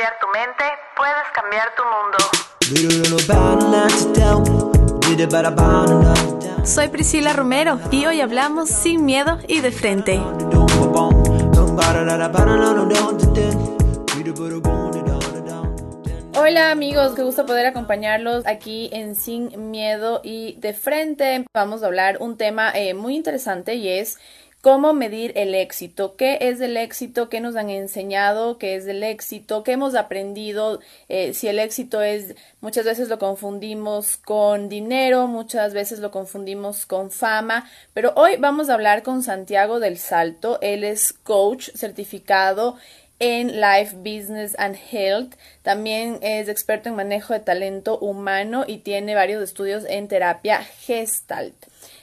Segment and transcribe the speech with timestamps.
[0.00, 0.64] cambiar tu mente,
[0.96, 2.16] puedes cambiar tu mundo.
[6.64, 10.18] Soy Priscila Romero y hoy hablamos sin miedo y de frente.
[16.34, 21.44] Hola amigos, qué gusto poder acompañarlos aquí en Sin Miedo y de Frente.
[21.52, 24.18] Vamos a hablar un tema eh, muy interesante y es
[24.60, 29.02] cómo medir el éxito, qué es el éxito, qué nos han enseñado, qué es el
[29.02, 35.26] éxito, qué hemos aprendido, eh, si el éxito es, muchas veces lo confundimos con dinero,
[35.26, 40.58] muchas veces lo confundimos con fama, pero hoy vamos a hablar con Santiago del Salto,
[40.60, 42.76] él es coach certificado
[43.20, 45.34] en Life Business and Health.
[45.62, 51.54] También es experto en manejo de talento humano y tiene varios estudios en terapia gestalt.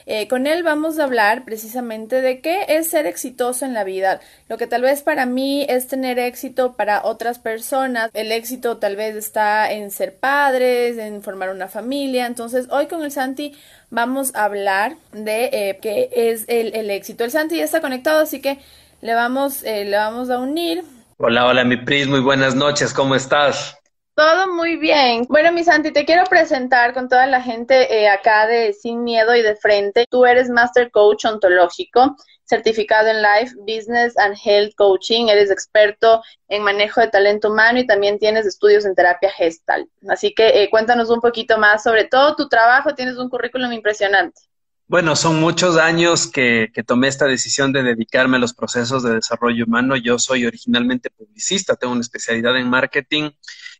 [0.10, 4.22] Eh, con él vamos a hablar precisamente de qué es ser exitoso en la vida.
[4.48, 8.96] Lo que tal vez para mí es tener éxito, para otras personas el éxito tal
[8.96, 12.26] vez está en ser padres, en formar una familia.
[12.26, 13.54] Entonces hoy con el Santi
[13.90, 17.26] vamos a hablar de eh, qué es el, éxito.
[17.26, 18.60] El Santi ya está conectado, así que
[19.02, 20.86] le vamos, eh, le vamos a unir.
[21.18, 23.78] Hola, hola, mi Pris, muy buenas noches, ¿cómo estás?
[24.18, 25.28] Todo muy bien.
[25.30, 29.36] Bueno, mi Santi, te quiero presentar con toda la gente eh, acá de Sin Miedo
[29.36, 30.08] y de Frente.
[30.10, 35.28] Tú eres Master Coach Ontológico, certificado en Life, Business and Health Coaching.
[35.28, 39.88] Eres experto en manejo de talento humano y también tienes estudios en terapia gestal.
[40.10, 42.96] Así que eh, cuéntanos un poquito más sobre todo tu trabajo.
[42.96, 44.42] Tienes un currículum impresionante.
[44.88, 49.66] Bueno, son muchos años que, tomé esta decisión de dedicarme a los procesos de desarrollo
[49.66, 49.96] humano.
[49.96, 53.30] Yo soy originalmente publicista, tengo una especialidad en marketing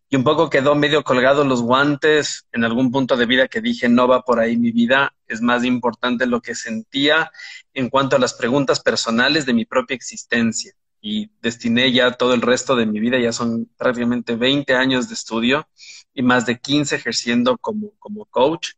[0.10, 3.90] y un poco quedó medio colgado los guantes en algún punto de vida que dije
[3.90, 7.32] no va por ahí mi vida, es más importante lo que sentía
[7.74, 10.74] en cuanto a las preguntas personales de mi propia existencia.
[11.00, 15.14] Y destiné ya todo el resto de mi vida, ya son prácticamente 20 años de
[15.14, 15.68] estudio
[16.14, 18.72] y más de 15 ejerciendo como, como coach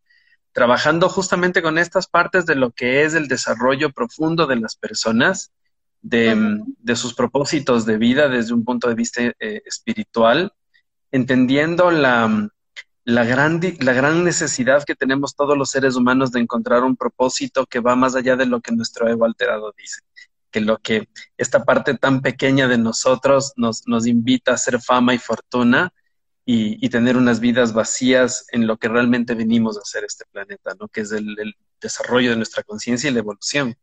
[0.52, 5.51] trabajando justamente con estas partes de lo que es el desarrollo profundo de las personas,
[6.01, 6.35] de,
[6.95, 10.53] sus propósitos de vida desde un punto de vista eh, espiritual,
[11.12, 12.50] entendiendo la,
[13.03, 17.66] la, gran, la gran necesidad que tenemos todos los seres humanos de encontrar un propósito
[17.66, 20.02] que va más allá de lo que nuestro ego alterado dice
[20.52, 25.14] que lo que esta parte tan pequeña de nosotros nos, nos invita a hacer fama
[25.14, 25.94] y fortuna,
[26.52, 30.88] y, tener unas vidas vacías en lo que realmente venimos a hacer este planeta, ¿no?
[30.88, 33.78] Que es el, desarrollo de nuestra conciencia y la evolución.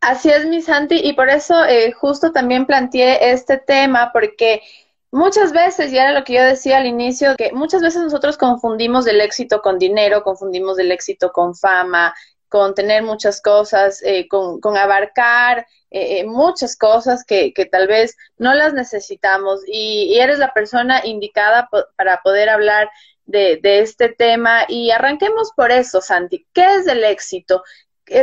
[0.00, 4.60] Así es, mi Santi, y por eso eh, justo también planteé este tema, porque
[5.10, 9.06] muchas veces, y era lo que yo decía al inicio, que muchas veces nosotros confundimos
[9.06, 12.14] el éxito con dinero, confundimos el éxito con fama,
[12.48, 18.16] con tener muchas cosas, eh, con, abarcar eh, eh, muchas cosas que, que, tal vez
[18.38, 22.90] no las necesitamos y, eres la persona indicada para poder hablar
[23.26, 26.46] de, de, este tema y arranquemos por eso, Santi.
[26.52, 27.62] ¿Qué es el éxito?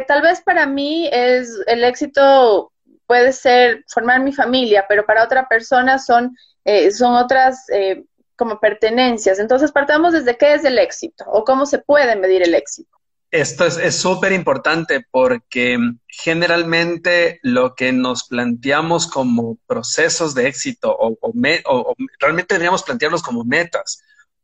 [0.07, 2.74] tal vez para mí es el éxito
[3.06, 6.35] puede ser formar mi familia, pero para otra persona son,
[6.91, 7.67] son otras
[8.35, 9.39] como pertenencias.
[9.39, 12.95] Entonces, partamos desde qué es el éxito o cómo se puede medir el éxito.
[13.31, 15.77] Esto es súper importante porque
[16.07, 21.17] generalmente lo que nos planteamos como procesos de éxito o,
[22.19, 24.01] realmente deberíamos plantearlos como metas,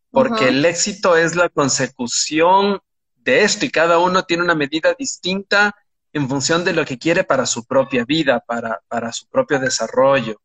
[0.10, 2.82] porque el éxito es la consecución
[3.16, 5.74] de esto y cada uno tiene una medida distinta
[6.12, 10.42] en función de lo que quiere para su propia vida, para, para su propio desarrollo.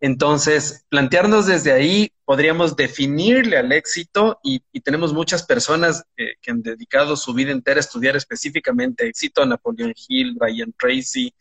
[0.00, 6.62] Entonces, plantearnos desde ahí, podríamos definirle al éxito y, tenemos muchas personas eh, que han
[6.62, 11.34] dedicado su vida entera a estudiar específicamente éxito, Napoleon Hill, Brian Tracy.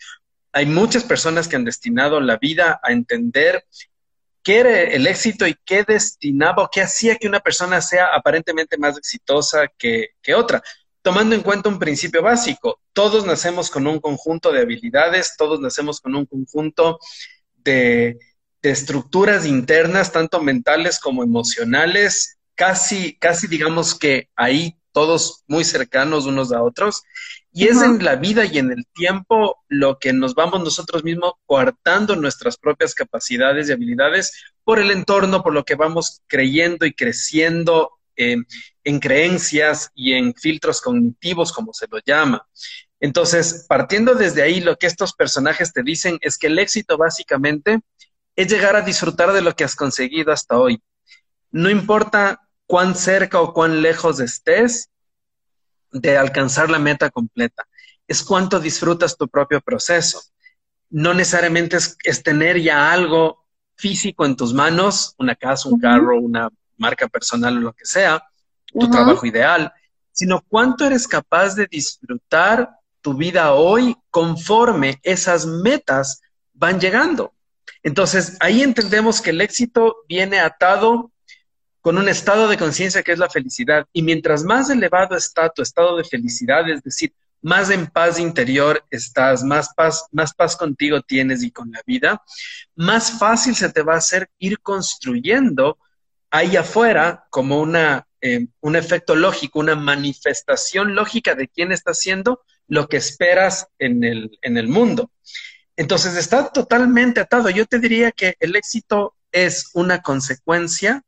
[0.51, 3.65] Hay muchas personas que han destinado la vida a entender
[4.41, 8.77] qué era el éxito y qué destinaba o qué hacía que una persona sea aparentemente
[8.77, 10.61] más exitosa que, otra
[11.01, 12.79] tomando en cuenta un principio básico.
[12.93, 16.99] Todos nacemos con un conjunto de habilidades, todos nacemos con un conjunto
[17.57, 18.17] de
[18.71, 26.53] estructuras internas, tanto mentales como emocionales, casi, casi digamos que ahí todos muy cercanos unos
[26.53, 27.03] a otros.
[27.51, 31.33] Y es en la vida y en el tiempo lo que nos vamos nosotros mismos
[31.45, 34.31] coartando nuestras propias capacidades y habilidades
[34.63, 40.81] por el entorno, por lo que vamos creyendo y creciendo en creencias y en filtros
[40.81, 42.47] cognitivos, como se lo llama.
[42.99, 47.81] Entonces, partiendo desde ahí, lo que estos personajes te dicen es que el éxito básicamente
[48.35, 50.81] es llegar a disfrutar de lo que has conseguido hasta hoy.
[51.51, 54.89] No importa cuán cerca o cuán lejos estés
[55.91, 57.63] de alcanzar la meta completa,
[58.07, 60.21] es cuánto disfrutas tu propio proceso.
[60.89, 63.45] No necesariamente es, tener ya algo
[63.75, 68.23] físico en tus manos, una casa, un carro, una marca personal o lo que sea,
[68.67, 69.71] tu trabajo ideal,
[70.11, 72.69] sino cuánto eres capaz de disfrutar
[73.01, 76.21] tu vida hoy conforme esas metas
[76.53, 77.34] van llegando.
[77.85, 81.11] Entonces, ahí entendemos que el éxito viene atado
[81.81, 83.85] con un estado de conciencia que es la felicidad.
[83.93, 88.83] Y mientras más elevado está tu estado de felicidad, es decir, más en paz interior
[88.89, 92.23] estás, más paz, más paz contigo tienes y con la vida,
[92.73, 95.77] más fácil se te va a hacer ir construyendo
[96.31, 102.41] ahí afuera como una, eh, un efecto lógico, una manifestación lógica de quién está haciendo
[102.67, 105.11] lo que esperas en el, en el mundo.
[105.77, 107.49] Entonces está totalmente atado.
[107.49, 111.03] Yo te diría que el éxito es una consecuencia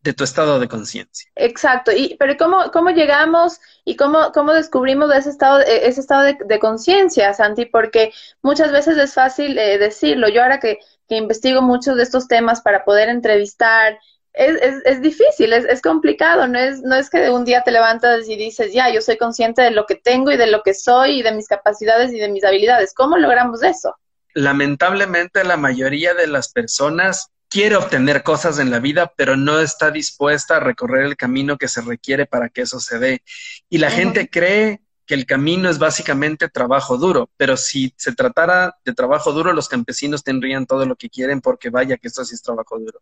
[0.00, 1.30] de tu estado de conciencia.
[1.34, 7.34] Exacto, y pero ¿cómo, cómo llegamos y cómo, descubrimos ese estado, ese estado de, conciencia,
[7.34, 7.66] Santi?
[7.66, 8.12] Porque
[8.42, 10.28] muchas veces es fácil eh, decirlo.
[10.28, 10.78] Yo ahora que,
[11.08, 13.98] que, investigo muchos de estos temas para poder entrevistar,
[14.32, 17.62] es, es, es difícil, es, es, complicado, no es, no es que de un día
[17.64, 20.62] te levantas y dices, ya, yo soy consciente de lo que tengo y de lo
[20.62, 22.94] que soy y de mis capacidades y de mis habilidades.
[22.94, 23.96] ¿Cómo logramos eso?
[24.38, 29.90] Lamentablemente la mayoría de las personas quiere obtener cosas en la vida, pero no está
[29.90, 33.22] dispuesta a recorrer el camino que se requiere para que eso se dé.
[33.68, 38.76] Y la gente cree que el camino es básicamente trabajo duro, pero si se tratara
[38.84, 42.36] de trabajo duro, los campesinos tendrían todo lo que quieren porque vaya que esto sí
[42.36, 43.00] es trabajo duro.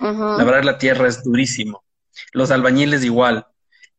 [0.00, 1.84] La verdad, la tierra es durísimo.
[2.32, 3.46] Los albañiles igual.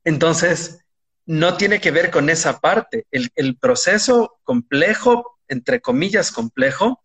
[0.04, 0.80] Entonces,
[1.28, 3.06] no tiene que ver con esa parte.
[3.12, 7.04] El, el proceso complejo, entre comillas complejo,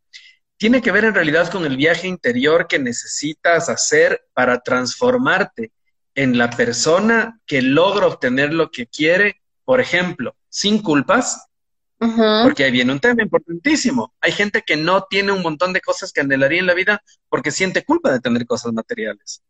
[0.56, 5.72] tiene que ver en realidad con el viaje interior que necesitas hacer para transformarte
[6.14, 11.48] en la persona que logra obtener lo que quiere, por ejemplo, sin culpas,
[11.98, 14.14] porque ahí viene un tema importantísimo.
[14.20, 17.50] Hay gente que no tiene un montón de cosas que anhelaría en la vida porque
[17.50, 19.42] siente culpa de tener cosas materiales.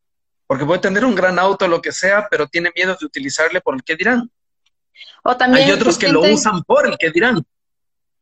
[0.46, 3.75] Porque puede tener un gran auto, lo que sea, pero tiene miedo de utilizarle por
[3.75, 4.31] el que dirán.
[5.25, 7.44] O también Hay otros que lo usan por el que dirán.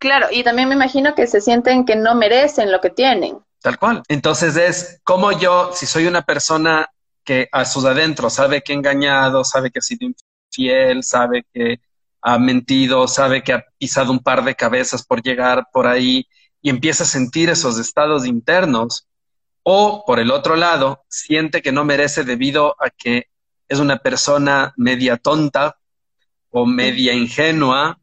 [0.02, 3.38] Claro, y también me imagino que se sienten que no merecen lo que tienen.
[3.60, 4.02] Tal cual.
[4.08, 6.90] Entonces es como yo, si soy una persona
[7.22, 11.78] que a sus adentros sabe que ha engañado, sabe que ha sido infiel, sabe que
[12.20, 16.26] ha mentido, sabe que ha pisado un par de cabezas por llegar por ahí
[16.60, 19.06] y empieza a sentir esos estados internos,
[19.62, 23.26] o por el otro lado, siente que no merece debido a que
[23.68, 25.76] es una persona media tonta
[26.50, 28.00] o media ingenua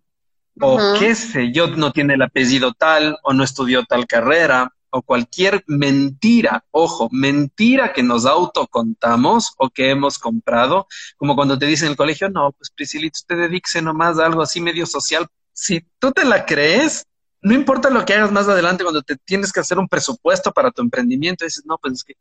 [0.62, 5.02] o qué sé yo, no tiene el apellido tal, o no estudió tal carrera, o
[5.02, 11.88] cualquier mentira, ojo, mentira que nos autocontamos o que hemos comprado, como cuando te dicen
[11.88, 15.28] en el colegio, no, pues Priscilito, usted dedique nomás a algo así medio social.
[15.54, 17.06] Si tú te la crees,
[17.42, 20.72] no importa lo que hagas más adelante cuando te tienes que hacer un presupuesto para
[20.72, 22.16] tu emprendimiento, dices, no, pues es que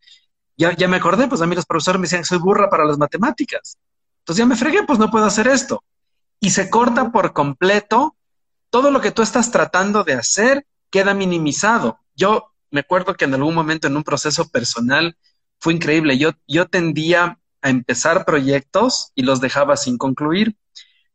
[0.57, 2.99] ya, ya me acordé, pues a mí los profesores me decían soy burra para las
[2.99, 3.79] matemáticas.
[4.21, 5.83] Entonces ya me fregué, pues no puedo hacer esto.
[6.41, 8.17] Y se corta por completo
[8.71, 11.99] todo lo que tú estás tratando de hacer queda minimizado.
[12.15, 15.17] Yo me acuerdo que en algún momento en un proceso personal
[15.59, 16.19] fue increíble.
[16.19, 20.57] Yo, yo tendía a empezar proyectos y los dejaba sin concluir.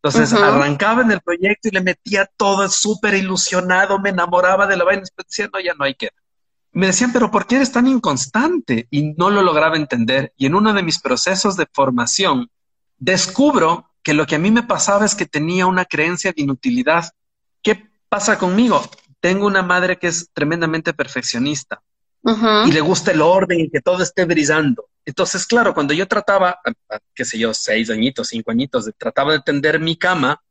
[0.04, 4.84] Entonces arrancaba en el proyecto y le metía todo súper ilusionado, me enamoraba de la
[4.84, 5.04] vaina,
[5.54, 6.10] no, ya no hay que.
[6.74, 8.88] Me decían, pero ¿por qué eres tan inconstante?
[8.90, 10.34] Y no lo lograba entender.
[10.36, 12.50] Y en uno de mis procesos de formación,
[12.98, 17.12] descubro que lo que a mí me pasaba es que tenía una creencia de inutilidad.
[17.64, 18.84] ¿Qué pasa conmigo?
[19.20, 21.82] Tengo una madre que es tremendamente perfeccionista
[22.66, 24.90] y le gusta el orden y que todo esté brillando.
[25.06, 26.60] Entonces, claro, cuando yo trataba,
[27.14, 30.42] qué sé yo, seis añitos, cinco añitos, de, trataba de tender mi cama,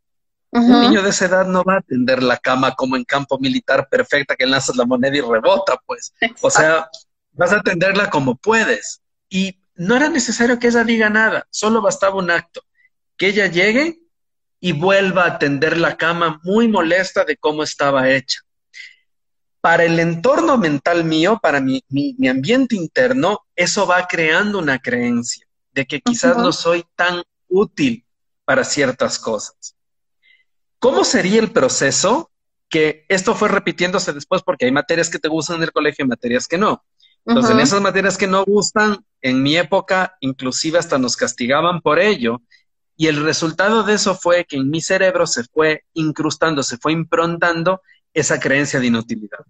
[0.51, 3.89] un niño de esa edad no va a tender la cama como en campo militar
[3.89, 6.13] perfecta, que lanzas la moneda y rebota, pues.
[6.43, 6.89] O sea,
[7.33, 9.01] vas a tenderla como puedes.
[9.31, 12.63] Y no era necesario que ella diga nada, solo bastaba un acto.
[13.17, 14.02] Que ella llegue
[14.65, 18.39] y vuelva a tender la cama muy molesta de cómo estaba hecha.
[19.61, 21.83] Para el entorno mental mío, para mi,
[22.31, 28.07] ambiente interno, eso va creando una creencia de que quizás no soy tan útil
[28.45, 29.75] para ciertas cosas.
[30.79, 32.31] ¿Cómo sería el proceso?
[32.69, 36.09] Que esto fue repitiéndose después porque hay materias que te gustan en el colegio y
[36.09, 36.85] materias que no.
[37.27, 41.99] Entonces, en esas materias que no gustan, en mi época, inclusive hasta nos castigaban por
[41.99, 42.43] ello,
[42.97, 46.93] y el resultado de eso fue que en mi cerebro se fue incrustando, se fue
[46.93, 47.83] improntando
[48.13, 49.41] esa creencia de inutilidad.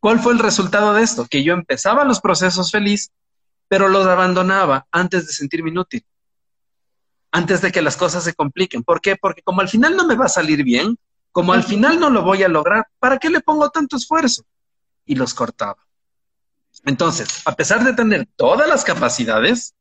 [0.00, 1.26] ¿Cuál fue el resultado de esto?
[1.26, 3.10] Que yo empezaba los procesos feliz,
[3.68, 6.04] pero los abandonaba antes de sentirme inútil,
[7.30, 8.82] antes de que las cosas se compliquen.
[8.82, 9.16] ¿Por qué?
[9.16, 10.98] Porque como al final no me va a salir bien,
[11.32, 14.44] como al final no lo voy a lograr, ¿para qué le pongo tanto esfuerzo?
[15.04, 15.76] Y los cortaba.
[16.84, 19.74] Entonces, a pesar de tener todas las capacidades,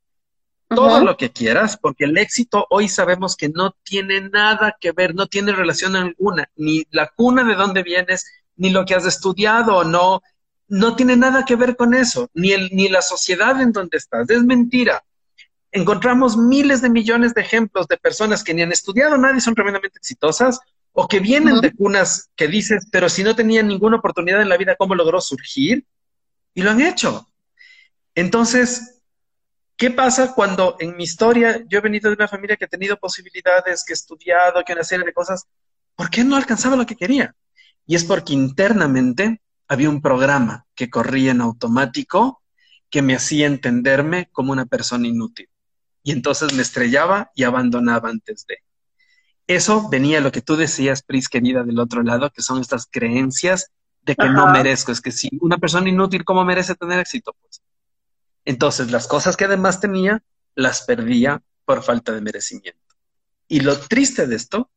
[0.68, 5.16] todo lo que quieras, porque el éxito hoy sabemos que no tiene nada que ver,
[5.16, 9.78] no tiene relación alguna, ni la cuna de dónde vienes, ni lo que has estudiado
[9.78, 10.22] o no,
[10.68, 14.30] no tiene nada que ver con eso, ni, el, ni la sociedad en donde estás,
[14.30, 15.04] es mentira.
[15.72, 19.56] Encontramos miles de millones de ejemplos de personas que ni han estudiado nada y son
[19.56, 20.60] tremendamente exitosas,
[20.92, 24.58] o que vienen de cunas que dices, pero si no tenían ninguna oportunidad en la
[24.58, 25.86] vida, ¿cómo logró surgir?
[26.56, 27.28] Y lo han hecho.
[28.16, 28.97] Entonces,
[29.78, 32.98] ¿qué pasa cuando en mi historia yo he venido de una familia que ha tenido
[32.98, 35.46] posibilidades, que he estudiado, que una serie de cosas?
[35.96, 37.36] ¿Por qué no alcanzaba lo que quería?
[37.86, 42.42] Y es porque internamente había un programa que corría en automático
[42.90, 45.50] que me hacía entenderme como una persona inútil.
[46.04, 48.60] Y entonces me estrellaba y abandonaba antes de.
[49.46, 53.72] Eso venía lo que tú decías, Pris, querida, del otro lado, que son estas creencias
[54.02, 54.92] de que no merezco.
[54.92, 57.36] Es que si una persona inútil, ¿cómo merece tener éxito?
[57.42, 57.62] Pues.
[58.48, 60.24] Entonces, las cosas que además tenía,
[60.56, 62.96] las perdía por falta de merecimiento.
[63.50, 64.72] Y lo triste de esto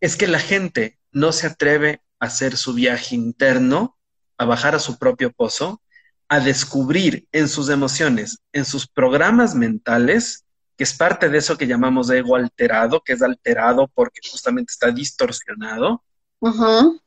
[0.00, 3.98] es que la gente no se atreve a hacer su viaje interno,
[4.38, 5.82] a bajar a su propio pozo,
[6.28, 10.46] a descubrir en sus emociones, en sus programas mentales,
[10.78, 14.90] que es parte de eso que llamamos ego alterado, que es alterado porque justamente está
[14.90, 16.02] distorsionado,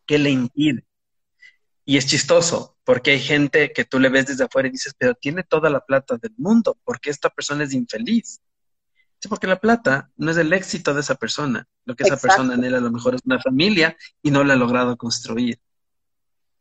[0.06, 0.86] que le impide
[1.84, 5.14] y es chistoso, porque hay gente que tú le ves desde afuera y dices, pero
[5.14, 8.40] tiene toda la plata del mundo, ¿por qué esta persona es infeliz?
[9.20, 11.68] Sí, porque la plata no es el éxito de esa persona.
[11.84, 14.56] Lo que esa persona anhela a lo mejor es una familia y no la ha
[14.56, 15.60] logrado construir.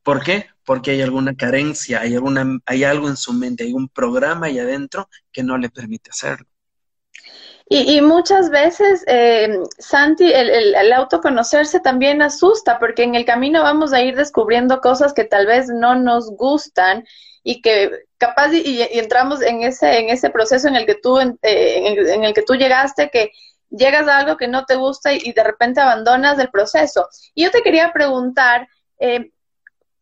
[0.03, 0.47] ¿Por qué?
[0.65, 4.59] Porque hay alguna carencia, hay, alguna, hay algo en su mente, hay un programa ahí
[4.59, 6.49] adentro que no le permite hacerlo.
[7.69, 14.01] Y, muchas veces, eh, Santi, el, autoconocerse también asusta, porque en el camino vamos a
[14.03, 17.05] ir descubriendo cosas que tal vez no nos gustan
[17.43, 21.35] y que capaz y, entramos en ese en ese proceso en el que tú eh,
[21.43, 23.33] en, el, que tú llegaste que
[23.71, 27.09] llegas a algo que no te gusta y, de repente abandonas el proceso.
[27.35, 28.69] Y yo te quería preguntar,
[29.01, 29.33] eh,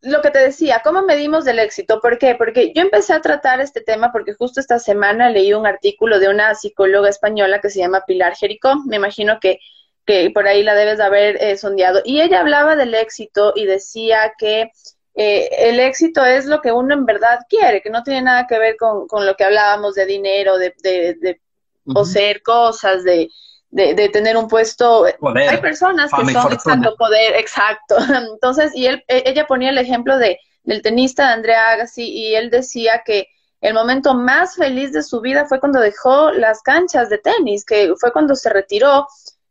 [0.05, 1.99] lo que te decía, ¿cómo medimos el éxito?
[1.99, 2.35] ¿Por qué?
[2.35, 6.29] Porque yo empecé a tratar este tema porque justo esta semana leí un artículo de
[6.29, 9.59] una psicóloga española que se llama Pilar Jericó, me imagino que,
[10.05, 13.65] que por ahí la debes de haber eh, sondeado, y ella hablaba del éxito y
[13.65, 14.71] decía que
[15.15, 18.59] eh, el éxito es lo que uno en verdad quiere, que no tiene nada que
[18.59, 21.41] ver con, con lo que hablábamos de dinero, de, de, de
[21.85, 23.29] poseer cosas, de,
[23.75, 25.05] de, tener un puesto.
[25.05, 27.95] Hay personas que son exacto poder, exacto.
[28.33, 32.49] Entonces, y él, e, ella ponía el ejemplo de del tenista Andrea Agassi y él
[32.49, 33.27] decía que
[33.61, 37.93] el momento más feliz de su vida fue cuando dejó las canchas de tenis, que
[37.99, 39.07] fue cuando se retiró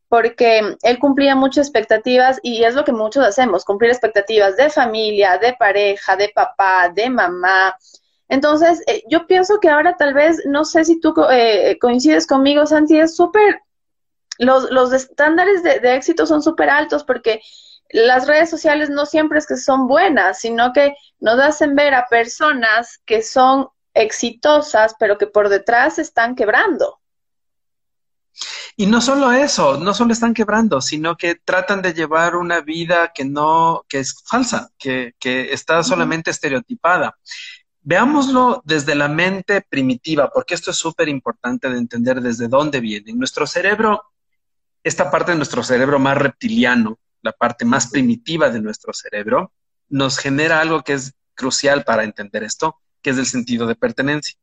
[0.08, 5.38] porque él cumplía muchas expectativas y es lo que muchos hacemos, cumplir expectativas de familia,
[5.38, 7.76] de pareja, de papá, de mamá.
[8.28, 12.66] Entonces, eh, yo pienso que ahora tal vez, no sé si tú eh, coincides conmigo,
[12.66, 13.60] Santi, es súper
[14.38, 17.40] los, los estándares de, éxito son súper altos porque
[17.90, 22.08] las redes sociales no siempre es que son buenas, sino que nos hacen ver a
[22.08, 27.00] personas que son exitosas, pero que por detrás están quebrando.
[28.76, 33.12] Y no solo eso, no solo están quebrando, sino que tratan de llevar una vida
[33.14, 37.16] que no, que es falsa, que, que está solamente estereotipada.
[37.82, 43.12] Veámoslo desde la mente primitiva, porque esto es súper importante de entender desde dónde viene.
[43.12, 44.02] Nuestro cerebro
[44.84, 49.50] esta parte de nuestro cerebro más reptiliano, la parte más primitiva de nuestro cerebro,
[49.88, 54.38] nos genera algo que es crucial para entender esto, que es el sentido de pertenencia.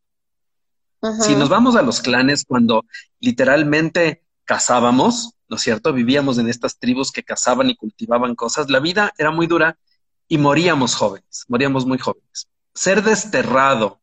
[1.20, 2.86] Si nos vamos a los clanes, cuando
[3.20, 5.94] literalmente cazábamos, ¿no es cierto?
[5.94, 9.78] Vivíamos en estas tribus que cazaban y cultivaban cosas, la vida era muy dura
[10.28, 12.48] y moríamos jóvenes, moríamos muy jóvenes.
[12.74, 14.00] Ser desterrado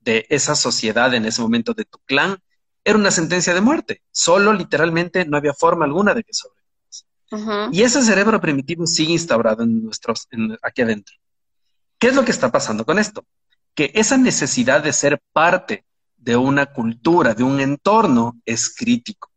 [0.00, 2.38] de esa sociedad en ese momento de tu clan
[2.88, 4.02] era una sentencia de muerte.
[4.10, 7.68] Solo literalmente no había forma alguna de que sobrevivas.
[7.70, 10.26] Y ese cerebro primitivo sigue instaurado en nuestros,
[10.62, 11.14] aquí adentro.
[11.98, 13.26] ¿Qué es lo que está pasando con esto?
[13.74, 15.84] Que esa necesidad de ser parte
[16.16, 19.30] de una cultura, de un entorno, es crítico.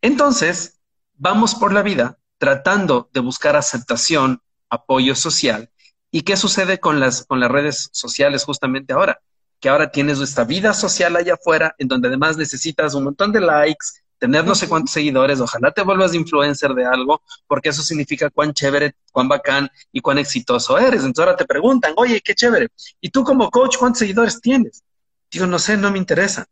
[0.00, 0.78] Entonces,
[1.14, 5.70] vamos por la vida tratando de buscar aceptación, apoyo social.
[6.12, 9.20] ¿Y qué sucede con las, con las redes sociales justamente ahora?
[9.60, 13.40] Que ahora tienes esta vida social allá afuera, en donde además necesitas un montón de
[13.40, 13.86] likes,
[14.18, 18.52] tener no sé cuántos seguidores, ojalá te vuelvas influencer de algo, porque eso significa cuán
[18.52, 21.00] chévere, cuán bacán y cuán exitoso eres.
[21.00, 22.68] Entonces ahora te preguntan, oye, qué chévere.
[23.00, 24.82] ¿Y tú como coach cuántos seguidores tienes?
[25.30, 26.46] Digo, no sé, no me interesa.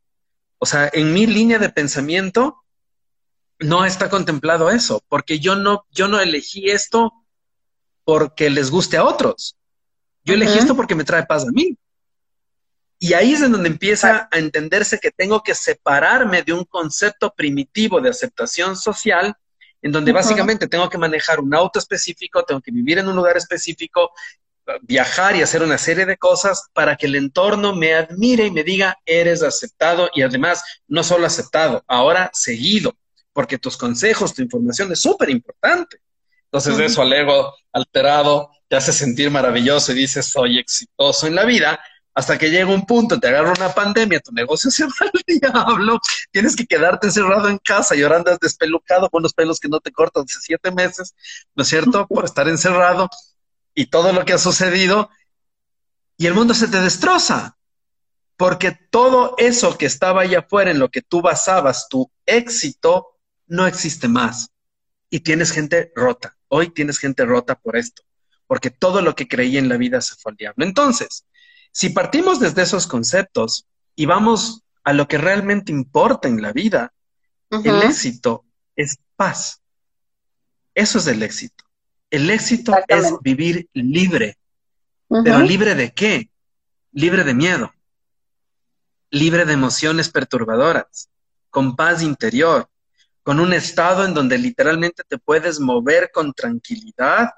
[0.59, 2.65] O sea, en mi línea de pensamiento
[3.59, 7.12] no está contemplado eso, porque yo no, yo no elegí esto
[8.05, 9.57] porque les guste a otros.
[10.25, 11.77] Yo elegí esto porque me trae paz a mí.
[12.99, 17.33] Y ahí es en donde empieza a entenderse que tengo que separarme de un concepto
[17.33, 19.37] primitivo de aceptación social,
[19.81, 23.37] en donde básicamente tengo que manejar un auto específico, tengo que vivir en un lugar
[23.37, 24.11] específico,
[24.83, 28.64] viajar y hacer una serie de cosas para que el entorno me admire y me
[28.64, 32.97] diga, eres aceptado y además no solo aceptado, ahora seguido,
[33.33, 35.99] porque tus consejos, tu información es súper importante.
[36.45, 41.45] Entonces eso al ego alterado te hace sentir maravilloso y dices, soy exitoso en la
[41.45, 41.78] vida,
[42.19, 46.01] hasta que llega un punto, te agarra una pandemia, tu negocio se va al diablo,
[46.33, 49.79] tienes que quedarte encerrado en casa y ahora andas despelucado con los pelos que no
[49.79, 51.15] te cortan hace siete meses,
[51.55, 52.09] ¿no es cierto?
[52.09, 53.09] Por estar encerrado
[53.73, 55.11] y todo lo que ha sucedido,
[56.17, 57.57] y el mundo se te destroza,
[58.37, 63.65] porque todo eso que estaba allá afuera en lo que tú basabas tu éxito, no
[63.69, 64.51] existe más.
[65.09, 66.37] Y tienes gente rota.
[66.49, 68.03] Hoy tienes gente rota por esto,
[68.49, 70.65] porque todo lo que creía en la vida se fue al diablo.
[70.65, 71.25] Entonces,
[71.73, 76.93] si partimos desde esos conceptos y vamos a lo que realmente importa en la vida,
[77.51, 78.45] el éxito
[78.75, 79.61] es paz.
[80.75, 81.65] Eso es el éxito.
[82.11, 84.39] El éxito es vivir libre.
[85.09, 86.31] ¿Pero libre de qué?
[86.93, 87.73] Libre de miedo.
[89.11, 91.09] Libre de emociones perturbadoras.
[91.51, 92.69] Con paz interior.
[93.23, 97.31] Con un estado en donde literalmente te puedes mover con tranquilidad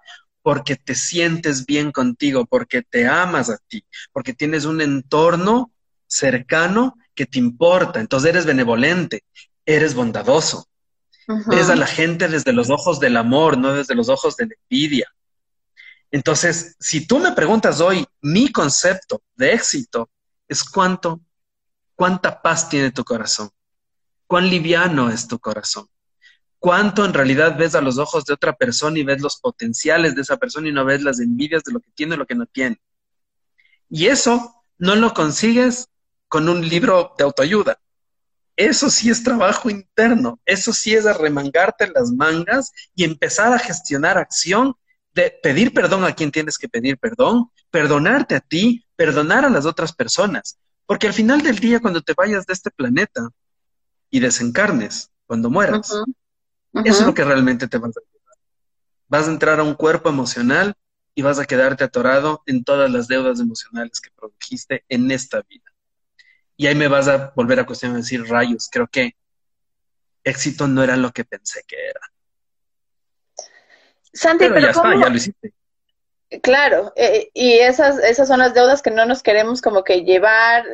[0.50, 5.70] porque te sientes bien contigo, porque te amas a ti, porque tienes un entorno
[6.08, 8.00] cercano que te importa.
[8.00, 9.22] Entonces eres benevolente,
[9.64, 10.66] eres bondadoso,
[11.46, 14.54] Ves a la gente desde los ojos del amor, no desde los ojos de la
[14.68, 15.06] envidia.
[16.10, 20.10] Entonces, si tú me preguntas hoy, mi concepto de éxito
[20.48, 21.20] es cuánto,
[21.94, 23.50] cuánta paz tiene tu corazón,
[24.26, 25.86] cuán liviano es tu corazón,
[26.60, 30.22] cuánto en realidad ves a los ojos de otra persona y ves los potenciales de
[30.22, 32.46] esa persona y no ves las envidias de lo que tiene y lo que no
[32.46, 32.80] tiene.
[33.88, 35.88] Y eso no lo consigues
[36.28, 37.80] con un libro de autoayuda.
[38.56, 44.18] Eso sí es trabajo interno, eso sí es arremangarte las mangas y empezar a gestionar
[44.18, 44.74] acción
[45.14, 49.64] de pedir perdón a quien tienes que pedir perdón, perdonarte a ti, perdonar a las
[49.64, 50.58] otras personas.
[50.84, 53.28] Porque al final del día, cuando te vayas de este planeta
[54.10, 55.90] y desencarnes, cuando mueras,
[56.72, 58.36] eso es lo que realmente te vas a ayudar.
[59.08, 60.74] Vas a entrar a un cuerpo emocional
[61.14, 65.64] y vas a quedarte atorado en todas las deudas emocionales que produjiste en esta vida.
[66.56, 69.16] Y ahí me vas a volver a cuestionar y decir, rayos, creo que
[70.22, 72.00] éxito no era lo que pensé que era.
[74.12, 75.54] Santi, pero, ya está, ya lo hiciste.
[76.42, 80.64] Claro, eh, y esas, esas son las deudas que no nos queremos como que llevar,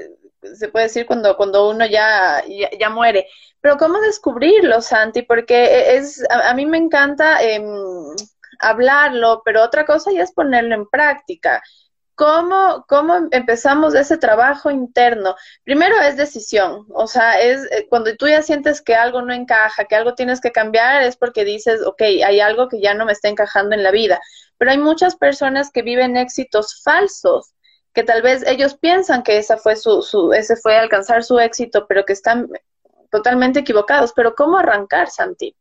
[0.55, 2.43] se puede decir cuando, cuando uno ya,
[2.79, 3.29] ya, muere.
[3.61, 5.23] Pero ¿cómo descubrirlo, Santi?
[5.23, 7.65] Porque es, a, mí me encanta em,
[8.61, 11.63] hablarlo, pero otra cosa ya es ponerlo en práctica.
[12.17, 15.37] ¿Cómo, ¿Cómo empezamos ese trabajo interno?
[15.65, 19.85] Primero es decisión, o sea, es eh, cuando tú ya sientes que algo no encaja,
[19.85, 23.13] que algo tienes que cambiar, es porque dices, ok, hay algo que ya no me
[23.13, 24.19] está encajando en la vida.
[24.57, 27.53] Pero hay muchas personas que viven éxitos falsos,
[27.97, 31.87] que tal vez ellos piensan que esa fue su, su, ese fue alcanzar su éxito,
[31.89, 32.47] pero que están
[33.11, 34.13] totalmente equivocados.
[34.15, 35.57] Pero ¿cómo arrancar, Santi?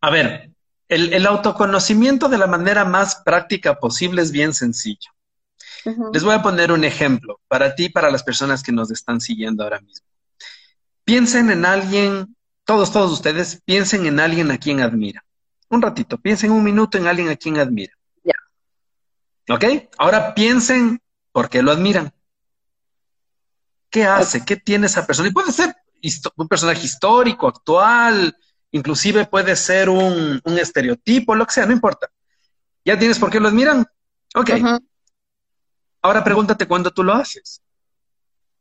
[0.00, 0.50] A ver,
[0.88, 5.10] el, autoconocimiento de la manera más práctica posible es bien sencillo.
[6.14, 9.20] Les voy a poner un ejemplo para ti y para las personas que nos están
[9.20, 10.06] siguiendo ahora mismo.
[11.04, 15.26] Piensen en alguien, todos, todos ustedes, piensen en alguien a quien admira.
[15.68, 17.92] Un ratito, piensen un minuto en alguien a quien admira.
[19.48, 19.64] ¿Ok?
[19.98, 21.00] Ahora piensen
[21.32, 22.12] por qué lo admiran.
[23.90, 24.44] ¿Qué hace?
[24.44, 25.28] ¿Qué tiene esa persona?
[25.28, 25.74] Y puede ser
[26.36, 28.36] un personaje histórico, actual,
[28.72, 32.10] inclusive puede ser un, estereotipo, lo que sea, no importa.
[32.84, 33.86] ¿Ya tienes por qué lo admiran?
[34.34, 34.50] Ok.
[36.02, 37.62] Ahora pregúntate cuándo tú lo haces.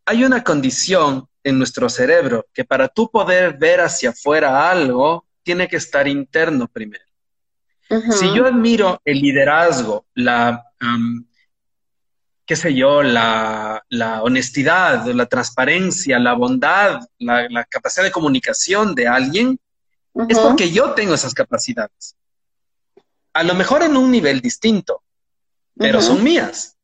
[0.06, 5.67] Hay una condición en nuestro cerebro que para tú poder ver hacia afuera algo, tiene
[5.67, 7.04] que estar interno primero.
[8.12, 10.63] Si yo admiro el liderazgo, la,
[12.46, 13.84] qué sé yo, la,
[14.22, 19.60] honestidad, la transparencia, la bondad, la, capacidad de comunicación de alguien,
[20.30, 22.15] es porque yo tengo esas capacidades.
[23.34, 25.02] A lo mejor en un nivel distinto,
[25.76, 26.78] pero son mías.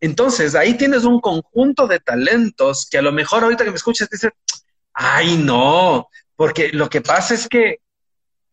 [0.00, 4.10] Entonces, ahí tienes un conjunto de talentos que a lo mejor ahorita que me escuchas
[4.10, 4.32] dices,
[4.92, 7.80] ay, no, porque lo que pasa es que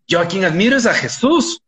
[0.07, 1.62] yo a quien admiro es a Jesús.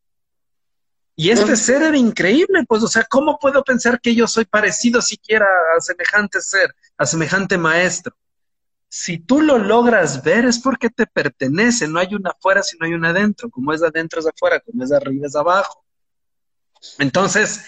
[1.15, 5.01] Y este ser era increíble, pues, o sea, ¿cómo puedo pensar que yo soy parecido
[5.01, 5.45] siquiera
[5.77, 8.15] a semejante ser, a semejante maestro?
[8.97, 12.85] si tú lo logras ver es porque te pertenece, no hay una afuera si no
[12.85, 15.83] hay una adentro, como es adentro es afuera, como es arriba es abajo.
[16.97, 17.65] Entonces,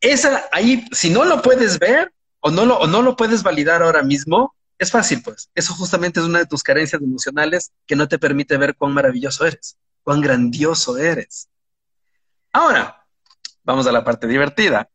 [0.00, 3.82] esa ahí, si no lo puedes ver, o no, lo, o no lo puedes validar
[3.82, 5.50] ahora mismo, es fácil, pues.
[5.54, 9.44] Eso justamente es una de tus carencias emocionales que no te permite ver cuán maravilloso
[9.44, 11.50] eres, cuán grandioso eres.
[12.56, 13.06] Ahora,
[13.64, 14.88] vamos a la parte divertida,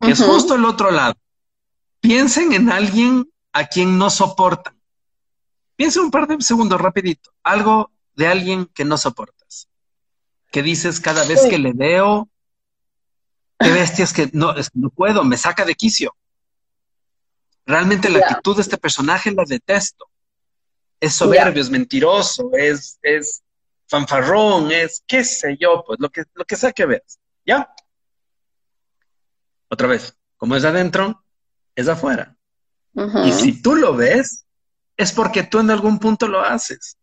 [0.00, 1.14] que es justo el otro lado.
[2.00, 4.80] Piensen en alguien a quien no soportan.
[5.76, 9.68] Piensen un par de segundos rapidito, algo de alguien que no soportas.
[10.50, 12.30] Que dices cada vez que le veo,
[13.58, 16.16] qué bestias que no, no puedo, me saca de quicio.
[17.66, 20.06] Realmente la actitud de este personaje la detesto.
[21.00, 23.43] Es soberbio, es mentiroso, es, es
[23.94, 27.20] fanfarrón, es qué sé yo, pues lo que, lo que sea que veas.
[27.46, 27.72] ¿Ya?
[29.68, 31.24] Otra vez, como es adentro,
[31.76, 32.36] es afuera.
[33.24, 34.46] Y si tú lo ves,
[34.96, 36.96] es porque tú en algún punto lo haces.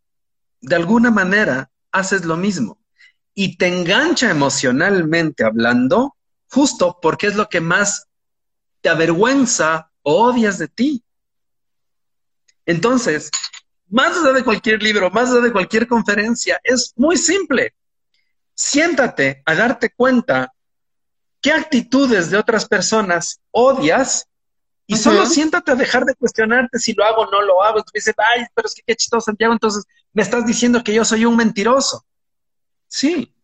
[0.60, 2.78] De alguna manera, haces lo mismo.
[3.34, 6.16] Y te engancha emocionalmente hablando,
[6.48, 8.06] justo porque es lo que más
[8.82, 11.04] te avergüenza odias de ti.
[12.66, 13.30] Entonces,
[13.92, 17.74] más allá de cualquier libro, más allá de cualquier conferencia, es muy simple.
[18.54, 20.52] Siéntate a darte cuenta
[21.40, 24.26] qué actitudes de otras personas odias
[24.86, 27.82] y solo siéntate a dejar de cuestionarte si lo hago o no lo hago.
[27.82, 31.04] Tú dices, ay, pero es que qué chistoso, Santiago, entonces me estás diciendo que yo
[31.04, 32.04] soy un mentiroso.
[32.88, 33.34] Sí,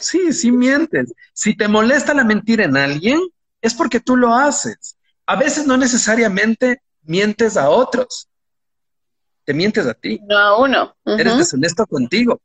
[0.00, 1.12] sí, sí mientes.
[1.34, 3.20] Si te molesta la mentira en alguien,
[3.60, 8.28] es porque tú lo haces a veces no necesariamente mientes a otros,
[9.46, 10.20] te mientes a ti.
[10.28, 10.96] No a uno.
[11.04, 12.42] Eres deshonesto contigo.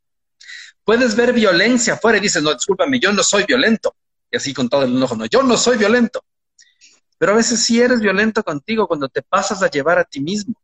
[0.84, 3.94] Puedes ver violencia afuera y dices, no, discúlpame, yo no soy violento.
[4.30, 6.24] Y así con todo el enojo, no, yo no soy violento.
[7.18, 10.54] Pero a veces sí eres violento contigo cuando te pasas a llevar a ti mismo.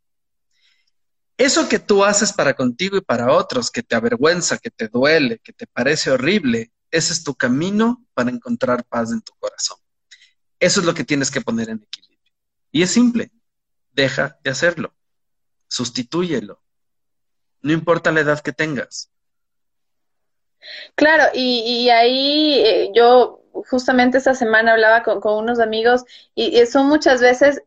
[1.36, 5.40] Eso que tú haces para contigo y para otros, que te avergüenza, que te duele,
[5.40, 9.78] que te parece horrible, ese es tu camino para encontrar paz en tu corazón.
[10.58, 12.32] Eso es lo que tienes que poner en equilibrio.
[12.72, 13.30] Y es simple,
[13.92, 14.94] deja de hacerlo,
[15.68, 16.60] sustitúyelo,
[17.62, 19.10] no importa la edad que tengas.
[20.94, 26.04] Claro, y, ahí eh, yo justamente esta semana hablaba con, unos amigos
[26.34, 27.62] y eso muchas veces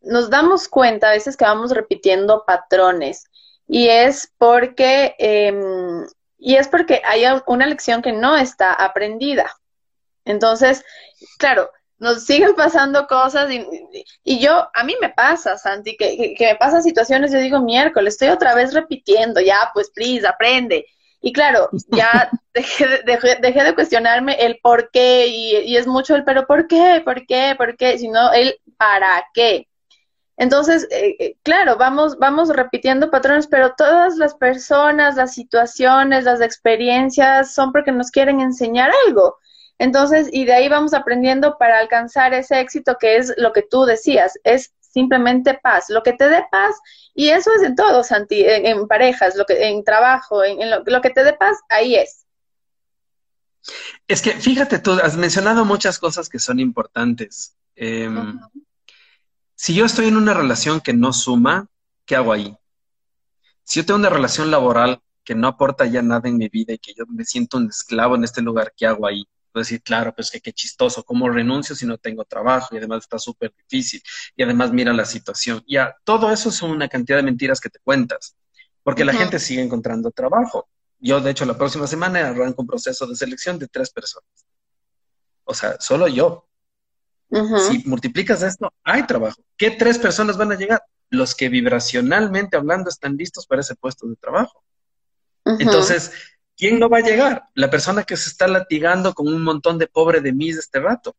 [0.00, 3.24] nos damos cuenta a veces que vamos repitiendo patrones
[3.68, 6.06] y es porque em,
[6.38, 9.60] y es porque hay una lección que no está aprendida.
[10.24, 10.84] Entonces,
[11.38, 13.64] claro, nos siguen pasando cosas y,
[14.24, 18.14] y, yo, a mí me pasa, Santi, que, que, me pasan situaciones, yo digo, miércoles,
[18.14, 20.86] estoy otra vez repitiendo, ya, pues, please, aprende.
[21.20, 26.24] Y claro, ya dejé, dejé, de cuestionarme el por qué y, y, es mucho el,
[26.24, 27.02] pero ¿por qué?
[27.04, 27.54] ¿Por qué?
[27.56, 27.98] ¿Por qué?
[27.98, 29.68] Sino el para qué.
[30.40, 36.40] Entonces, eh, eh, claro, vamos, vamos repitiendo patrones, pero todas las personas, las situaciones, las
[36.40, 39.36] experiencias son porque nos quieren enseñar algo.
[39.80, 43.86] Entonces, y de ahí vamos aprendiendo para alcanzar ese éxito que es lo que tú
[43.86, 46.76] decías, es simplemente paz, lo que te dé paz,
[47.14, 51.08] y eso es en todo, Santi, en, parejas, lo que, en trabajo, en, lo, que
[51.08, 52.26] te dé paz, ahí es.
[54.06, 57.56] Es que fíjate, tú has mencionado muchas cosas que son importantes.
[57.74, 58.38] Em,
[59.54, 61.68] si yo estoy en una relación que no suma,
[62.04, 62.54] ¿qué hago ahí?
[63.64, 66.78] Si yo tengo una relación laboral que no aporta ya nada en mi vida y
[66.78, 69.26] que yo me siento un esclavo en este lugar, ¿qué hago ahí?
[69.58, 72.74] Decir, claro, pues que qué chistoso, ¿cómo renuncio si no tengo trabajo?
[72.74, 74.02] Y además está súper difícil.
[74.36, 75.62] Y además mira la situación.
[75.66, 78.36] Ya, todo eso son una cantidad de mentiras que te cuentas,
[78.82, 80.68] porque la gente sigue encontrando trabajo.
[80.98, 84.28] Yo, de hecho, la próxima semana arranco un proceso de selección de tres personas.
[85.44, 86.46] O sea, solo yo.
[87.68, 89.40] Si multiplicas esto, hay trabajo.
[89.56, 90.82] ¿Qué tres personas van a llegar?
[91.10, 94.62] Los que vibracionalmente hablando están listos para ese puesto de trabajo.
[95.44, 96.12] Entonces,
[96.60, 97.48] ¿quién no va a llegar?
[97.54, 100.78] La persona que se está latigando con un montón de pobre de mí de este
[100.78, 101.16] rato.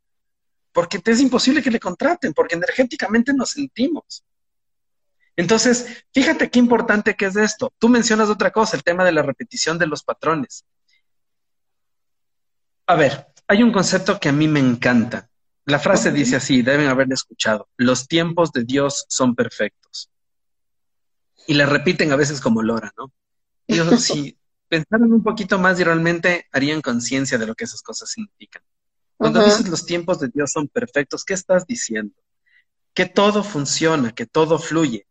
[0.72, 4.24] Porque es imposible que le contraten, porque energéticamente nos sentimos.
[5.36, 7.74] Entonces, fíjate qué importante que es esto.
[7.80, 10.64] Tú mencionas otra cosa, el tema de la repetición de los patrones.
[12.86, 15.28] A ver, hay un concepto que a mí me encanta.
[15.66, 20.12] La frase dice así, deben haberle escuchado, los tiempos de Dios son perfectos.
[21.48, 23.12] Y la repiten a veces como lora, ¿no?
[23.68, 24.38] Dios, sí,
[24.72, 28.64] pensaran un poquito más y realmente harían conciencia de lo que esas cosas significan.
[29.18, 32.16] Cuando dices los tiempos de Dios son perfectos, ¿qué estás diciendo?
[32.94, 35.06] Que todo funciona, que todo fluye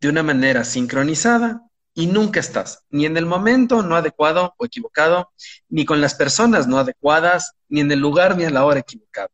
[0.00, 1.62] de una manera sincronizada
[1.94, 5.30] y nunca estás ni en el momento no adecuado o equivocado,
[5.68, 9.30] ni con las personas no adecuadas, ni en el lugar ni a la hora equivocada.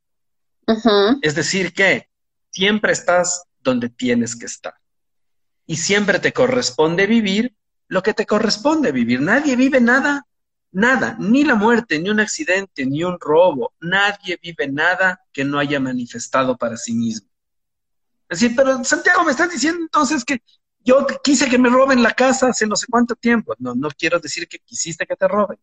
[1.23, 2.11] Es decir, que
[2.51, 4.75] siempre estás donde tienes que estar.
[5.65, 7.57] Y siempre te corresponde vivir
[7.91, 9.21] lo que te corresponde vivir.
[9.21, 10.25] Nadie vive nada,
[10.71, 13.75] nada, ni la muerte, ni un accidente, ni un robo.
[13.81, 17.29] Nadie vive nada que no haya manifestado para sí mismo.
[18.29, 20.41] Es decir, pero Santiago, me estás diciendo entonces que
[20.85, 23.57] yo quise que me roben la casa hace no sé cuánto tiempo.
[23.59, 25.59] No, no quiero decir que quisiste que te roben,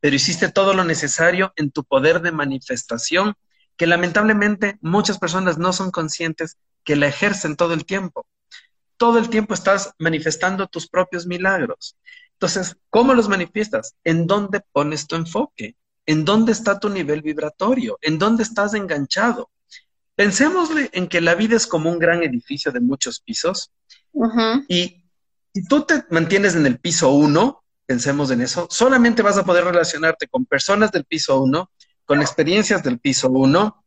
[0.00, 3.34] pero hiciste todo lo necesario en tu poder de manifestación,
[3.76, 8.26] que lamentablemente muchas personas no son conscientes que la ejercen todo el tiempo.
[9.02, 11.96] Todo el tiempo estás manifestando tus propios milagros.
[12.34, 13.96] Entonces, ¿cómo los manifiestas?
[14.04, 15.74] ¿En dónde pones tu enfoque?
[16.06, 17.98] ¿En dónde está tu nivel vibratorio?
[18.00, 19.50] ¿En dónde estás enganchado?
[20.14, 23.72] Pensémosle en que la vida es como un gran edificio de muchos pisos
[24.68, 25.02] y
[25.52, 29.64] si tú te mantienes en el piso uno, pensemos en eso, solamente vas a poder
[29.64, 31.72] relacionarte con personas del piso uno,
[32.04, 33.81] con experiencias del piso uno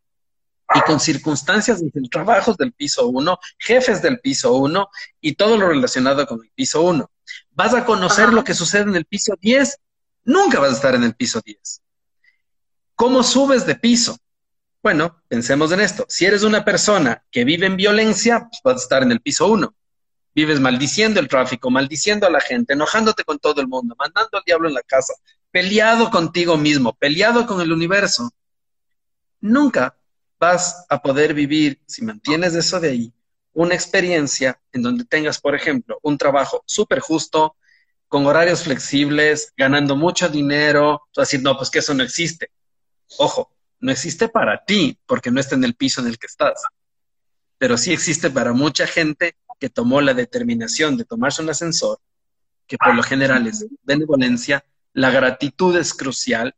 [0.74, 4.90] y con circunstancias de trabajos del piso uno, jefes del piso uno
[5.22, 7.12] y todo lo relacionado con el piso uno.
[7.52, 9.78] Vas a conocer lo que sucede en el piso 10,
[10.24, 11.82] nunca vas a estar en el piso 10.
[12.96, 14.18] ¿Cómo subes de piso?
[14.82, 16.06] Bueno, pensemos en esto.
[16.08, 19.48] Si eres una persona que vive en violencia, pues vas a estar en el piso
[19.48, 19.74] 1
[20.36, 24.44] vives maldiciendo el tráfico, maldiciendo a la gente, enojándote con todo el mundo, mandando al
[24.46, 25.14] diablo en la casa,
[25.50, 28.30] peleado contigo mismo, peleado con el universo,
[29.40, 29.96] nunca
[30.40, 33.14] vas a poder vivir, si mantienes eso de ahí,
[33.54, 37.56] una experiencia en donde tengas, por ejemplo, un trabajo súper justo,
[38.08, 42.52] con horarios flexibles, ganando mucho dinero, tú no, pues que eso no existe.
[43.18, 46.64] Ojo, no existe para ti porque no está en el piso en el que estás,
[47.58, 52.00] pero sí existe para mucha gente que tomó la determinación de tomarse un ascensor,
[52.68, 56.56] que por lo general es benevolencia, la gratitud es crucial,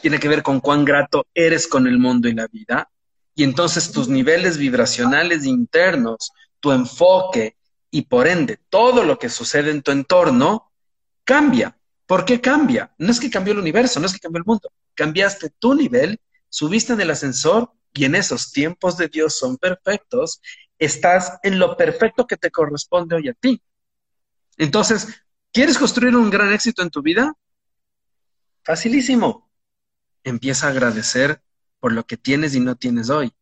[0.00, 2.90] tiene que ver con cuán grato eres con el mundo y la vida,
[3.34, 7.56] y entonces tus niveles vibracionales internos, tu enfoque
[7.90, 10.70] y por ende todo lo que sucede en tu entorno
[11.24, 11.78] cambia.
[12.06, 12.92] ¿Por qué cambia?
[12.98, 16.20] No es que cambió el universo, no es que cambió el mundo, cambiaste tu nivel,
[16.48, 20.40] subiste en el ascensor y en esos tiempos de Dios son perfectos
[20.84, 23.62] estás en lo perfecto que te corresponde hoy a ti.
[24.56, 25.08] Entonces,
[25.52, 27.32] ¿quieres construir un gran éxito en tu vida?
[28.64, 29.41] Facilísimo.
[30.24, 31.42] Empieza a agradecer
[31.80, 33.32] por lo que tienes y no tienes hoy.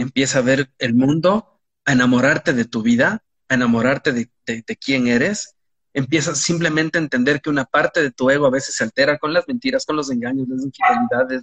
[0.00, 5.06] Empieza a ver el mundo, a enamorarte de tu vida, a enamorarte de, de quién
[5.06, 5.54] eres
[5.94, 9.32] empiezas simplemente a entender que una parte de tu ego a veces se altera con
[9.32, 11.42] las mentiras, con los engaños, las infidelidades,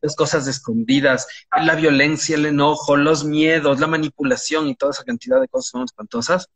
[0.00, 1.28] las cosas escondidas,
[1.62, 5.84] la violencia, el enojo, los miedos, la manipulación y toda esa cantidad de cosas son
[5.84, 6.48] espantosas,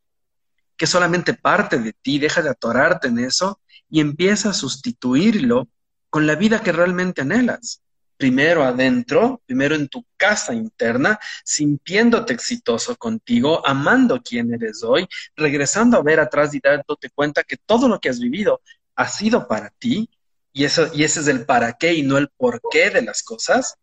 [0.76, 5.68] que solamente parte de ti, deja de atorarte en eso y empieza a sustituirlo
[6.10, 7.82] con la vida que realmente anhelas
[8.18, 15.96] primero adentro, primero en tu casa interna, sintiéndote exitoso contigo, amando quién eres hoy, regresando
[15.96, 18.60] a ver atrás y dándote cuenta que todo lo que has vivido
[18.96, 20.10] ha sido para ti
[20.52, 23.22] y, eso, y ese es el para qué y no el por qué de las
[23.22, 23.76] cosas.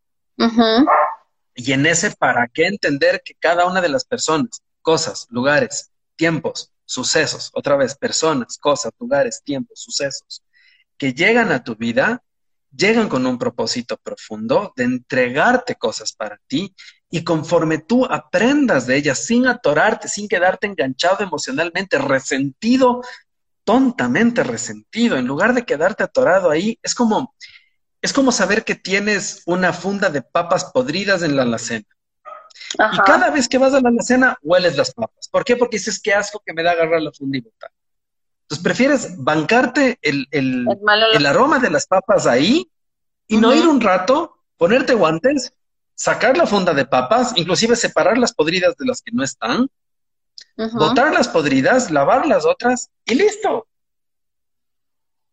[1.56, 6.74] Y en ese para qué entender que cada una de las personas, cosas, lugares, tiempos,
[6.84, 10.44] sucesos, otra vez, personas, cosas, lugares, tiempos, sucesos,
[10.98, 12.24] que llegan a tu vida,
[12.76, 16.76] llegan con un propósito profundo de entregarte cosas para ti
[17.10, 23.02] y conforme tú aprendas de ellas sin atorarte, sin quedarte enganchado emocionalmente, resentido,
[23.64, 27.34] tontamente resentido, en lugar de quedarte atorado ahí, es como,
[28.02, 31.86] es como saber que tienes una funda de papas podridas en la alacena.
[32.74, 35.28] Y cada vez que vas a la alacena, hueles las papas.
[35.30, 35.56] ¿Por qué?
[35.56, 37.72] Porque dices, qué asco que me da agarrar la funda y botar.
[38.46, 42.70] Entonces prefieres bancarte el, el, aroma de las papas ahí
[43.28, 45.52] y no ir un rato, ponerte guantes,
[45.96, 49.68] sacar la funda de papas, inclusive separar las podridas de las que no están,
[50.74, 53.68] botar las podridas, lavar las otras y listo.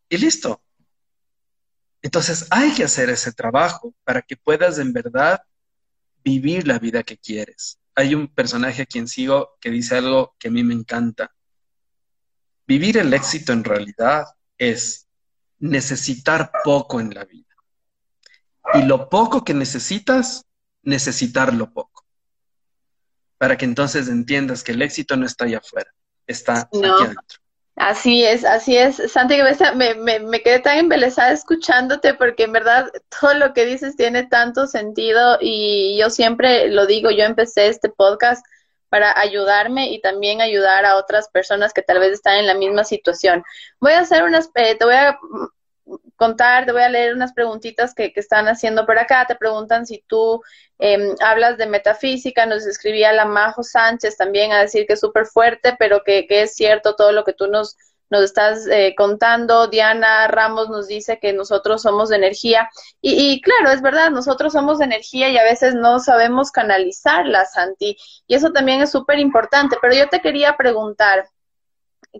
[0.09, 0.59] Y listo.
[2.01, 5.41] Entonces hay que hacer ese trabajo para que puedas en verdad
[6.23, 7.79] vivir la vida que quieres.
[7.93, 11.31] Hay un personaje a quien sigo que dice algo que a mí me encanta.
[12.65, 14.25] Vivir el éxito en realidad
[14.57, 15.07] es
[15.59, 17.53] necesitar poco en la vida.
[18.73, 20.45] Y lo poco que necesitas,
[20.81, 22.05] necesitarlo poco.
[23.37, 25.91] Para que entonces entiendas que el éxito no está allá afuera,
[26.25, 27.39] está aquí adentro.
[27.75, 29.01] Así es, así es.
[29.11, 29.37] Santi
[29.75, 34.27] me, me, me, quedé tan embelesada escuchándote porque en verdad todo lo que dices tiene
[34.27, 38.45] tanto sentido y yo siempre lo digo, yo empecé este podcast
[38.93, 42.83] para ayudarme y también ayudar a otras personas que tal vez están en la misma
[42.83, 43.43] situación.
[43.79, 45.17] Voy a hacer unas, eh, te voy a
[46.15, 49.25] contar, te voy a leer unas preguntitas que, que están haciendo por acá.
[49.25, 50.43] Te preguntan si tú
[50.77, 55.25] em, hablas de metafísica, nos escribía la Majo Sánchez también a decir que es súper
[55.25, 57.75] fuerte, pero que, que, es cierto todo lo que tú nos,
[58.13, 59.67] nos estás eh, contando.
[59.67, 62.69] Diana Ramos nos dice que nosotros somos de energía.
[63.01, 67.97] Y, claro, es verdad, nosotros somos de energía y a veces no sabemos canalizarla, Santi.
[68.27, 69.77] Y eso también es súper importante.
[69.81, 71.25] Pero yo te quería preguntar,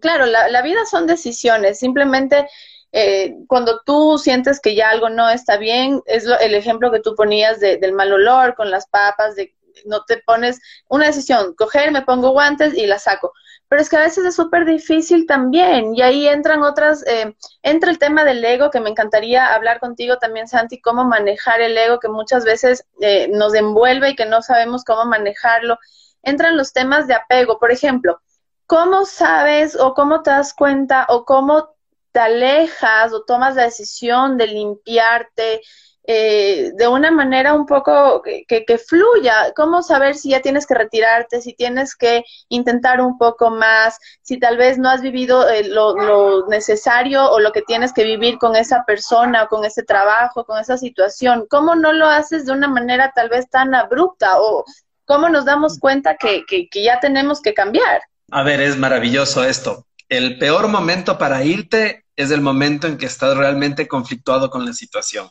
[0.01, 1.77] claro, la, la vida son decisiones.
[1.77, 2.47] Simplemente
[2.91, 7.15] eh, cuando tú sientes que ya algo no está bien, es el ejemplo que tú
[7.15, 12.03] ponías del mal olor con las papas, de no te pones una decisión, coger, me
[12.03, 13.33] pongo guantes y la saco.
[13.73, 17.89] Pero es que a veces es súper difícil también y ahí entran otras, eh, entra
[17.89, 21.97] el tema del ego que me encantaría hablar contigo también, Santi, cómo manejar el ego
[21.97, 25.79] que muchas veces eh, nos envuelve y que no sabemos cómo manejarlo.
[26.21, 28.21] Entran los temas de apego, por ejemplo,
[28.67, 31.73] ¿cómo sabes o cómo te das cuenta o cómo
[32.11, 35.61] te alejas o tomas la decisión de limpiarte
[36.05, 39.53] eh, de una manera un poco que, que, fluya.
[39.55, 44.37] ¿Cómo saber si ya tienes que retirarte, si tienes que intentar un poco más, si
[44.37, 48.37] tal vez no has vivido eh, lo, lo, necesario o lo que tienes que vivir
[48.37, 51.45] con esa persona, con ese trabajo, con esa situación?
[51.49, 54.65] ¿Cómo no lo haces de una manera tal vez tan abrupta o
[55.05, 58.01] cómo nos damos cuenta que, que, que ya tenemos que cambiar?
[58.31, 59.85] A ver, es maravilloso esto.
[60.09, 64.73] El peor momento para irte es el momento en que estás realmente conflictuado con la
[64.73, 65.29] situación.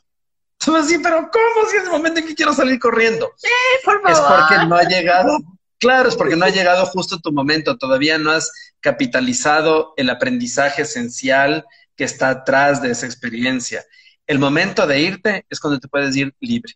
[0.64, 3.32] Pero ¿cómo si es el momento en que quiero salir corriendo?
[3.36, 3.48] Sí,
[3.84, 4.10] por favor.
[4.10, 5.38] Es porque no ha llegado,
[5.78, 10.82] claro, es porque no ha llegado justo tu momento, todavía no has capitalizado el aprendizaje
[10.82, 11.64] esencial
[11.96, 13.84] que está atrás de esa experiencia.
[14.26, 16.74] El momento de irte es cuando te puedes ir libre.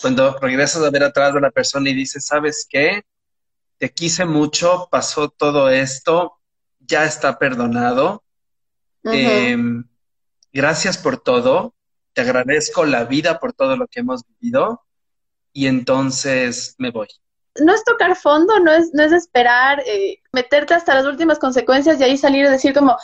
[0.00, 3.02] Cuando regresas a ver atrás de la persona y dices, ¿sabes qué?
[3.78, 6.38] Te quise mucho, pasó todo esto,
[6.78, 8.22] ya está perdonado,
[9.04, 9.84] Em,
[10.52, 11.74] gracias por todo,
[12.12, 14.82] te agradezco la vida por todo lo que hemos vivido
[15.52, 17.08] y entonces me voy.
[17.60, 22.00] No es tocar fondo, no es, no es esperar, eh, meterte hasta las últimas consecuencias
[22.00, 22.96] y ahí salir y decir como,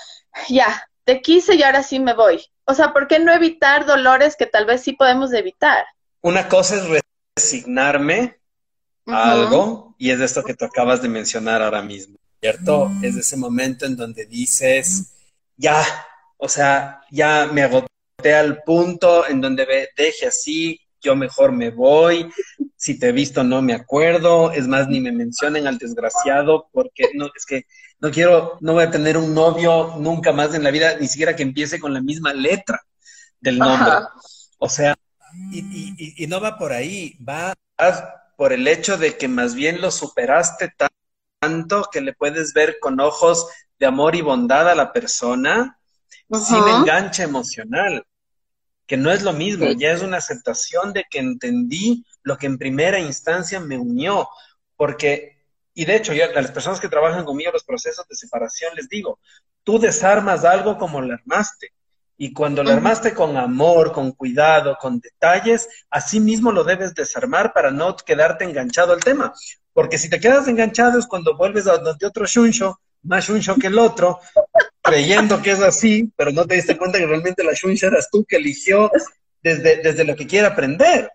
[0.48, 2.42] ya, te quise y ahora sí me voy.
[2.64, 5.86] O sea, ¿por qué no evitar dolores que tal vez sí podemos evitar?
[6.22, 7.02] Una cosa es
[7.36, 8.38] resignarme
[9.06, 12.90] a algo y es esto que tú acabas de mencionar ahora mismo, ¿cierto?
[13.02, 15.12] Es ese momento en donde dices
[15.56, 15.82] ya,
[16.36, 17.87] o sea, ya me agoté
[18.24, 22.28] al punto en donde deje así, yo mejor me voy,
[22.76, 27.10] si te he visto no me acuerdo, es más, ni me mencionen al desgraciado, porque
[27.14, 27.66] no, es que
[28.00, 31.36] no quiero, no voy a tener un novio nunca más en la vida, ni siquiera
[31.36, 32.80] que empiece con la misma letra
[33.40, 33.92] del nombre.
[34.58, 34.96] O sea,
[35.52, 37.54] y, y, y, no va por ahí, va
[38.36, 40.74] por el hecho de que más bien lo superaste
[41.40, 43.46] tanto que le puedes ver con ojos
[43.78, 45.78] de amor y bondad a la persona
[46.36, 48.04] sin enganche emocional,
[48.88, 52.58] que no es lo mismo, ya es una aceptación de que entendí lo que en
[52.58, 54.28] primera instancia me unió,
[54.76, 58.74] porque, y de hecho, yo a las personas que trabajan conmigo los procesos de separación
[58.74, 59.20] les digo,
[59.62, 61.72] tú desarmas algo como lo armaste,
[62.16, 67.52] y cuando lo armaste con amor, con cuidado, con detalles, así mismo lo debes desarmar
[67.52, 69.32] para no quedarte enganchado al tema.
[69.72, 73.68] Porque si te quedas enganchado es cuando vuelves a donde otro shuncho más shuncho que
[73.68, 74.18] el otro,
[74.88, 78.24] creyendo que es así, pero no te diste cuenta que realmente la shuncha eras tú
[78.24, 78.90] que eligió
[79.42, 81.10] desde, desde lo que quiere aprender.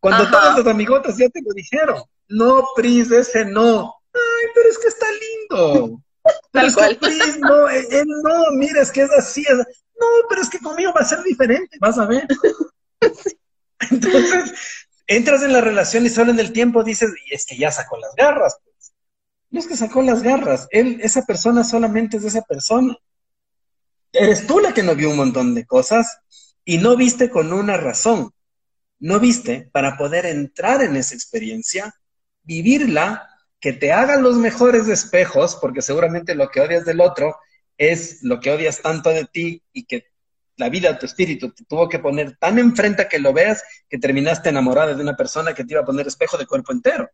[0.00, 3.94] Cuando todos los amigotas ya te lo dijeron, no, Pris, ese no.
[4.12, 6.02] Ay, pero es que está lindo.
[6.52, 6.96] Tal cual.
[6.96, 9.44] Pris, no, él, eh, eh, no, mira, es que es así.
[9.50, 12.26] no, pero es que conmigo va a ser diferente, vas a ver.
[13.90, 14.52] Entonces,
[15.06, 17.98] entras en la relación y solo en el tiempo dices, y es que ya sacó
[17.98, 18.58] las garras.
[19.50, 22.96] No es que sacó las garras, él, esa persona solamente es esa persona.
[24.12, 26.18] Eres tú la que no vio un montón de cosas
[26.64, 28.32] y no viste con una razón.
[28.98, 31.94] No viste para poder entrar en esa experiencia,
[32.42, 33.26] vivirla,
[33.60, 37.36] que te haga los mejores espejos, porque seguramente lo que odias del otro
[37.76, 40.06] es lo que odias tanto de ti y que
[40.56, 43.98] la vida, tu espíritu, te tuvo que poner tan enfrente a que lo veas que
[43.98, 47.08] terminaste enamorada de una persona que te iba a poner espejo de cuerpo entero.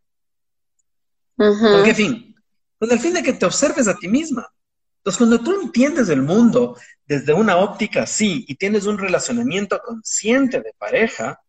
[1.35, 2.35] ¿Con qué fin?
[2.79, 4.51] Con el fin de que te observes a ti misma.
[5.07, 10.59] Entonces, cuando tú entiendes el mundo desde una óptica así y tienes un relacionamiento consciente
[10.59, 11.39] de pareja,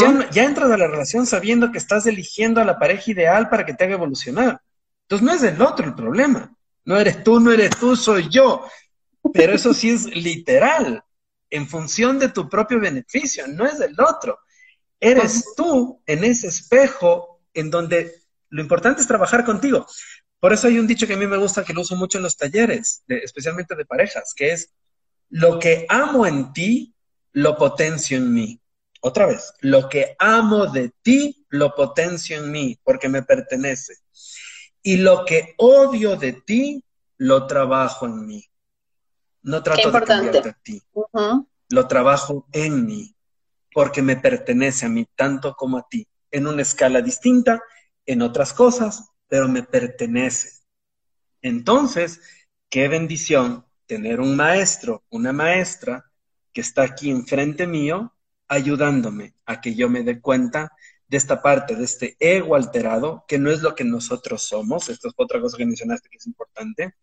[0.00, 3.66] ya, ya entras a la relación sabiendo que estás eligiendo a la pareja ideal para
[3.66, 4.60] que te haga evolucionar.
[5.02, 6.54] Entonces, no es el otro el problema.
[6.84, 8.64] No eres tú, no eres tú, soy yo.
[9.32, 11.02] Pero eso sí es literal,
[11.50, 14.38] en función de tu propio beneficio, no es del otro.
[15.00, 18.14] Eres tú en ese espejo en donde
[18.50, 19.88] lo importante es trabajar contigo.
[20.40, 22.24] Por eso hay un dicho que a mí me gusta, que lo uso mucho en
[22.24, 24.72] los talleres, especialmente de parejas, que es,
[25.28, 26.94] lo que amo en ti,
[27.32, 28.60] lo potencio en mí.
[29.02, 33.94] Otra vez, lo que amo de ti, lo potencio en mí, porque me pertenece.
[34.82, 36.82] Y lo que odio de ti,
[37.18, 38.44] lo trabajo en mí.
[39.42, 40.82] No trato de cambiarte a ti.
[41.68, 43.14] Lo trabajo en mí,
[43.72, 47.62] porque me pertenece a mí tanto como a ti, en una escala distinta,
[48.06, 50.64] en otras cosas, pero me pertenece.
[51.40, 52.20] Entonces,
[52.68, 56.04] qué bendición tener un maestro, una maestra
[56.52, 58.12] que está aquí enfrente mío,
[58.48, 60.72] ayudándome a que yo me dé cuenta
[61.06, 64.88] de esta parte, de este ego alterado, que no es lo que nosotros somos.
[64.88, 66.94] Esto es otra cosa que mencionaste que es importante.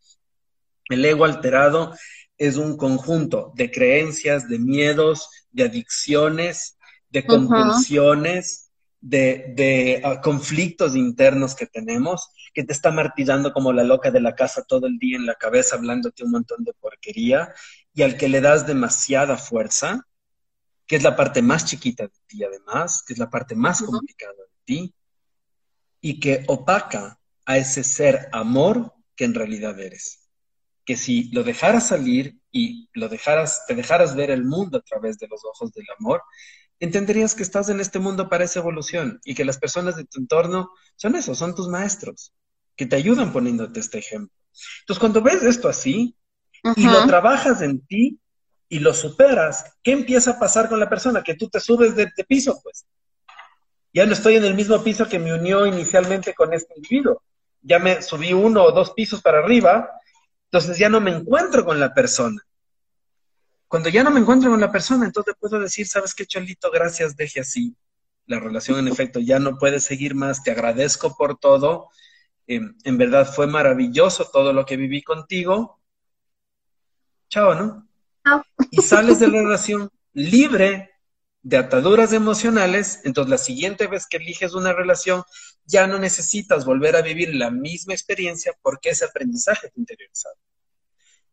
[0.90, 1.96] El ego alterado
[2.38, 6.78] es un conjunto de creencias, de miedos, de adicciones,
[7.10, 8.67] de compulsiones,
[9.02, 14.36] de, ah, conflictos internos que tenemos, que te está martillando como la loca de la
[14.36, 17.54] casa todo el día en la cabeza, hablándote un montón de porquería,
[17.94, 20.08] y al que le das demasiada fuerza,
[20.86, 24.34] que es la parte más chiquita de ti además, que es la parte más complicada
[24.34, 24.96] de ti,
[26.02, 30.30] y que opaca a ese ser amor que en realidad eres.
[30.86, 35.18] Que si lo dejaras salir y lo dejaras, te dejaras ver el mundo a través
[35.18, 36.22] de los ojos del amor,
[36.80, 40.20] entenderías que estás en este mundo para esa evolución y que las personas de tu
[40.20, 42.34] entorno son eso, son tus maestros,
[42.76, 44.36] que te ayudan poniéndote este ejemplo.
[44.82, 46.16] Entonces, cuando ves esto así
[46.76, 48.20] y lo trabajas en ti,
[48.70, 51.24] y lo superas, ¿qué empieza a pasar con la persona?
[51.24, 52.86] Que tú te subes de, piso, pues.
[53.94, 57.24] Ya no estoy en el mismo piso que me unió inicialmente con este individuo.
[57.62, 59.90] Ya me subí uno o dos pisos para arriba,
[60.46, 62.42] entonces ya no me encuentro con la persona.
[63.68, 66.72] Cuando ya no me encuentro con la persona, entonces puedo decir, ¿sabes qué, Cholito?
[66.72, 67.76] Gracias, deje así.
[68.26, 70.44] La relación, en efecto, ya no puede seguir más.
[70.44, 71.90] Te agradezco por todo.
[72.46, 75.82] Em, en verdad fue maravilloso todo lo que viví contigo.
[77.30, 77.88] Chao, ¿no?
[78.72, 80.92] y sales de la relación libre
[81.42, 85.24] de ataduras emocionales, entonces la siguiente vez que eliges una relación
[85.66, 90.36] ya no necesitas volver a vivir la misma experiencia porque ese aprendizaje te interiorizado.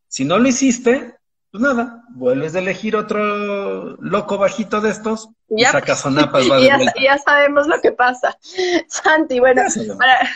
[0.06, 1.16] Si no lo hiciste,
[1.54, 6.44] pues nada, vuelves a elegir otro loco bajito de estos y sacas sonapas.
[6.58, 8.36] y ya, ya, sabemos lo que pasa.
[8.88, 9.62] Santi, bueno,
[9.96, 10.28] para,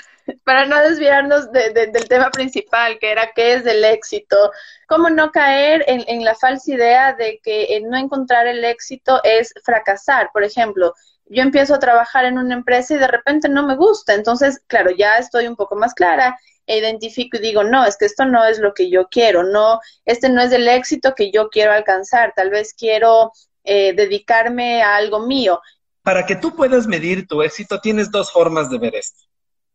[0.45, 4.53] para no desviarnos del tema principal, que era qué es el éxito,
[4.87, 10.31] cómo no caer en, la falsa idea de que no encontrar el éxito es fracasar.
[10.33, 10.95] Por ejemplo,
[11.27, 14.93] yo empiezo a trabajar en una empresa y de repente no me gusta, entonces, claro,
[14.93, 16.39] ya estoy un poco más clara
[16.69, 19.81] e identifico y digo, no, es que esto no es lo que yo quiero, no,
[20.05, 23.33] este no es el éxito que yo quiero alcanzar, tal vez quiero
[23.65, 25.61] eh, dedicarme a algo mío.
[26.03, 29.29] Para que tú puedas medir tu éxito, tienes dos formas de ver esto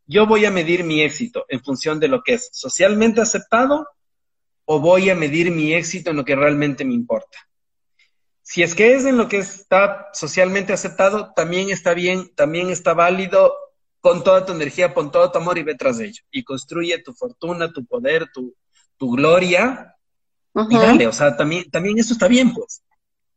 [0.05, 3.87] yo voy a medir mi éxito en función de lo que es socialmente aceptado
[4.65, 7.37] o voy a medir mi éxito en lo que realmente me importa.
[8.41, 12.93] Si es que es en lo que está socialmente aceptado, también está bien, también está
[12.93, 13.53] válido,
[14.03, 16.21] con toda tu energía, con todo tu amor y ve tras ello.
[16.29, 18.53] Y construye tu fortuna, tu poder, tu,
[18.99, 19.95] gloria.
[20.69, 22.83] Y dale, o sea, también, también eso está bien, pues.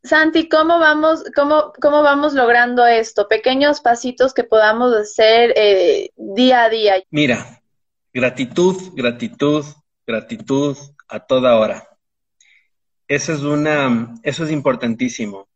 [0.03, 3.29] Santi, ¿cómo vamos, cómo, cómo vamos logrando esto?
[3.29, 6.95] Pequeños pasitos que podamos hacer eh, día a día.
[7.11, 7.61] Mira,
[8.13, 9.65] gratitud, gratitud,
[10.05, 11.87] gratitud a toda hora.
[13.07, 15.46] Eso es una, eso es importantísimo.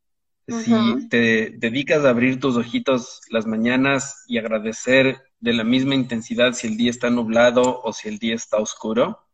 [0.51, 6.53] Si te dedicas a abrir tus ojitos las mañanas y agradecer de la misma intensidad
[6.53, 9.27] si el día está nublado o si el día está oscuro,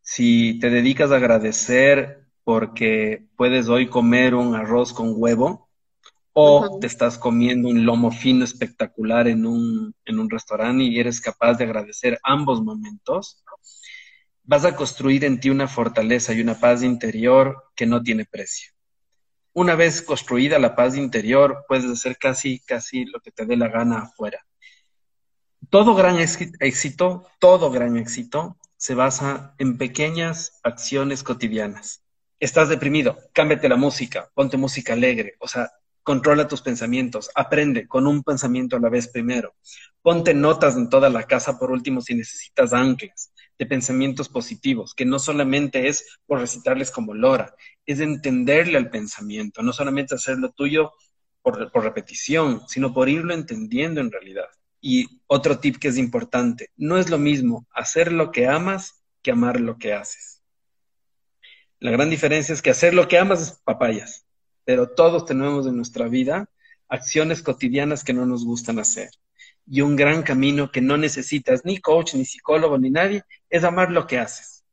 [0.00, 5.70] si te dedicas a agradecer porque puedes hoy comer un arroz con huevo
[6.32, 11.20] o te estás comiendo un lomo fino espectacular en un, en un restaurante y eres
[11.20, 13.42] capaz de agradecer ambos momentos,
[14.42, 18.72] vas a construir en ti una fortaleza y una paz interior que no tiene precio.
[19.52, 23.68] Una vez construida la paz interior, puedes hacer casi, casi lo que te dé la
[23.68, 24.44] gana afuera.
[25.68, 32.02] Todo gran éxito, todo gran éxito se basa en pequeñas acciones cotidianas
[32.40, 35.70] estás deprimido, cámbiate la música, ponte música alegre, o sea,
[36.02, 39.54] controla tus pensamientos, aprende con un pensamiento a la vez primero.
[40.02, 43.30] Ponte notas en toda la casa por último si necesitas anclas
[43.60, 47.54] de pensamientos positivos, que no solamente es por recitarles como lora,
[47.84, 50.92] es entenderle al pensamiento, no solamente hacerlo tuyo
[51.42, 54.46] por, por repetición, sino por irlo entendiendo en realidad.
[54.80, 59.32] Y otro tip que es importante, no es lo mismo hacer lo que amas que
[59.32, 60.42] amar lo que haces.
[61.80, 64.24] La gran diferencia es que hacer lo que amas es papayas,
[64.64, 66.48] pero todos tenemos en nuestra vida
[66.88, 69.10] acciones cotidianas que no nos gustan hacer.
[69.66, 73.90] Y un gran camino que no necesitas ni coach, ni psicólogo, ni nadie, es amar
[73.90, 74.64] lo que haces.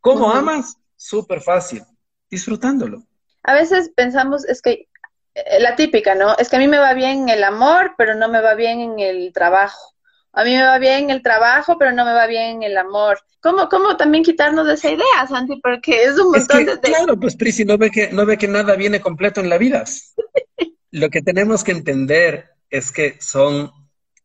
[0.00, 0.76] ¿Cómo amas?
[0.96, 1.82] Súper fácil,
[2.30, 3.02] disfrutándolo.
[3.42, 4.88] A veces pensamos, es que
[5.34, 6.36] eh, la típica, ¿no?
[6.36, 9.00] Es que a mí me va bien el amor, pero no me va bien en
[9.00, 9.94] el trabajo.
[10.32, 13.20] a mí me va bien el trabajo, pero no me va bien el amor.
[13.40, 15.60] ¿Cómo, cómo también quitarnos de esa idea, Santi?
[15.60, 16.80] Porque es un montón de...
[16.80, 19.84] Claro, pues Prisi no ve, que, no ve que nada viene completo en la vida.
[20.90, 23.72] Lo que tenemos que entender es que son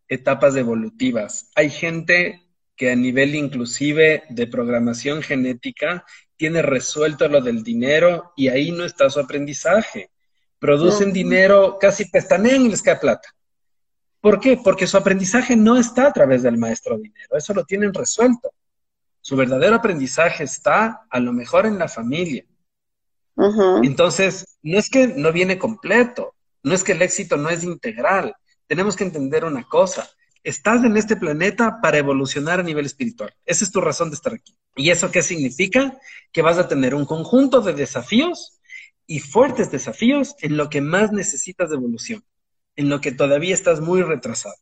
[0.08, 1.50] etapas evolutivas.
[1.56, 2.47] Hay gente
[2.78, 6.06] que a nivel inclusive de programación genética
[6.38, 10.12] tiene resuelto lo del dinero y ahí no está su aprendizaje.
[10.60, 13.30] Producen dinero, casi pestanean y les cae plata.
[14.22, 14.60] ¿Por qué?
[14.64, 18.52] Porque su aprendizaje no está a través del maestro dinero, eso lo tienen resuelto.
[19.22, 22.46] Su verdadero aprendizaje está a lo mejor en la familia.
[23.84, 28.36] Entonces, no es que no viene completo, no es que el éxito no es integral.
[28.68, 30.10] Tenemos que entender una cosa.
[30.48, 33.34] Estás en este planeta para evolucionar a nivel espiritual.
[33.46, 34.56] Esa es tu razón de estar aquí.
[34.76, 35.98] ¿Y eso qué significa?
[36.32, 38.60] Que vas a tener un conjunto de desafíos
[39.06, 42.24] y fuertes desafíos en lo que más necesitas de evolución
[42.78, 44.56] en lo que todavía estás muy retrasado.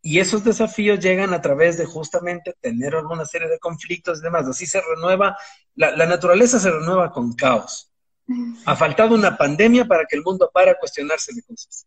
[0.00, 4.46] Y esos desafíos llegan a través de justamente tener alguna serie de conflictos y demás.
[4.48, 5.36] Así se renueva,
[5.74, 7.88] la, naturaleza se renueva con caos.
[8.64, 11.84] Ha faltado una pandemia para que el mundo pare a cuestionarse de cosas.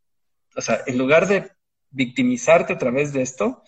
[0.55, 1.49] O sea, en lugar de
[1.93, 3.63] victimizarte a través de esto,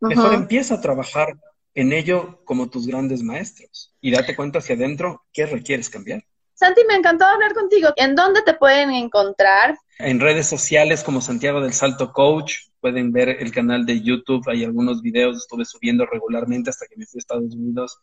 [0.00, 1.36] mejor empieza a trabajar
[1.74, 6.24] en ello como tus grandes maestros y date cuenta hacia adentro qué requieres cambiar.
[6.54, 7.88] Santi, me encantó hablar contigo.
[7.96, 9.78] ¿En dónde te pueden encontrar?
[9.98, 12.56] En redes sociales como Santiago del Salto Coach.
[12.80, 14.46] Pueden ver el canal de YouTube.
[14.46, 17.98] Hay algunos videos, estuve subiendo regularmente hasta que me fui a Estados Unidos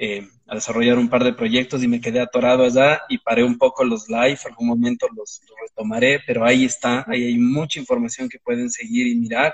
[0.00, 3.58] eh, a desarrollar un par de proyectos y me quedé atorado allá y paré un
[3.58, 4.38] poco los live.
[4.44, 7.04] Algún momento los, los retomaré, pero ahí está.
[7.08, 9.52] Ahí hay mucha información que pueden seguir y mirar.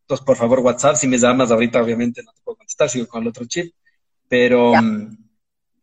[0.00, 3.22] Entonces, por favor, WhatsApp, si me llamas ahorita, obviamente no te puedo contestar, sigo con
[3.22, 3.72] el otro chip.
[4.28, 4.72] Pero,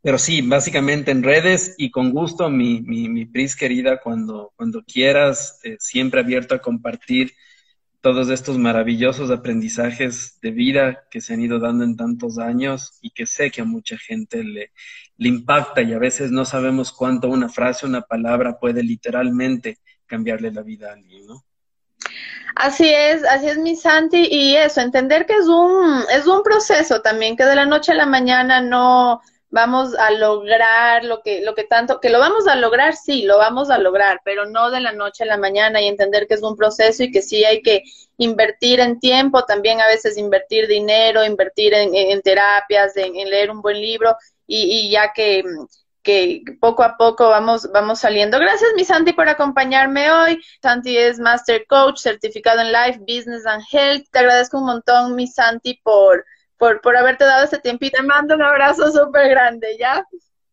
[0.04, 4.84] pero sí, básicamente en redes y con gusto, mi, mi, mi Pris querida, cuando, cuando
[4.84, 7.32] quieras, eh, siempre abierto a compartir
[8.01, 13.12] todos estos maravillosos aprendizajes de vida que se han ido dando en tantos años y
[13.12, 14.74] que sé que a mucha gente le,
[15.16, 20.51] le impacta y a veces no sabemos cuánto una frase, una palabra puede literalmente cambiarle
[20.51, 21.45] la vida a alguien, ¿no?
[22.58, 27.01] Así es, así es mi Santi y eso, entender que es un es un proceso
[27.01, 29.22] también que de la noche a la mañana no
[29.54, 33.38] vamos a lograr lo que, lo que tanto, que lo vamos a lograr, sí, lo
[33.38, 36.41] vamos a lograr, pero no de la noche a la mañana y entender que es
[36.41, 37.84] un proceso y que sí hay que
[38.18, 43.80] invertir en tiempo, también a veces invertir dinero, invertir en, terapias, en, leer un buen
[43.80, 45.43] libro y, ya que,
[46.01, 48.39] que poco a poco vamos, vamos saliendo.
[48.39, 50.43] Gracias, mi Santi, por acompañarme hoy.
[50.64, 54.08] Santi es Master Coach, certificado en Life, Business and Health.
[54.10, 56.26] Te agradezco un montón, mi Santi, por
[56.64, 57.97] por, por haberte dado este tiempito.
[57.97, 60.01] Te mando un abrazo súper grande, ¿ya?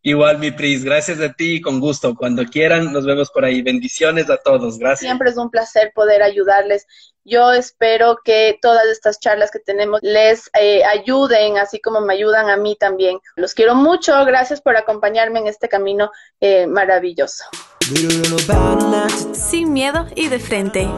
[0.03, 2.17] Igual, mi Pris, gracias a ti, con gusto.
[2.17, 3.63] Cuando quieran, nos vemos por ahí.
[3.63, 5.01] Bendiciones a todos, gracias.
[5.01, 6.85] Siempre es un placer poder ayudarles.
[7.23, 12.51] Yo espero que todas estas charlas que tenemos les eh, ayuden, así como me ayudan
[12.51, 13.21] a mí también.
[13.37, 17.45] Los quiero mucho, gracias por acompañarme en este camino eh, maravilloso.
[19.33, 20.89] Sin miedo y de frente.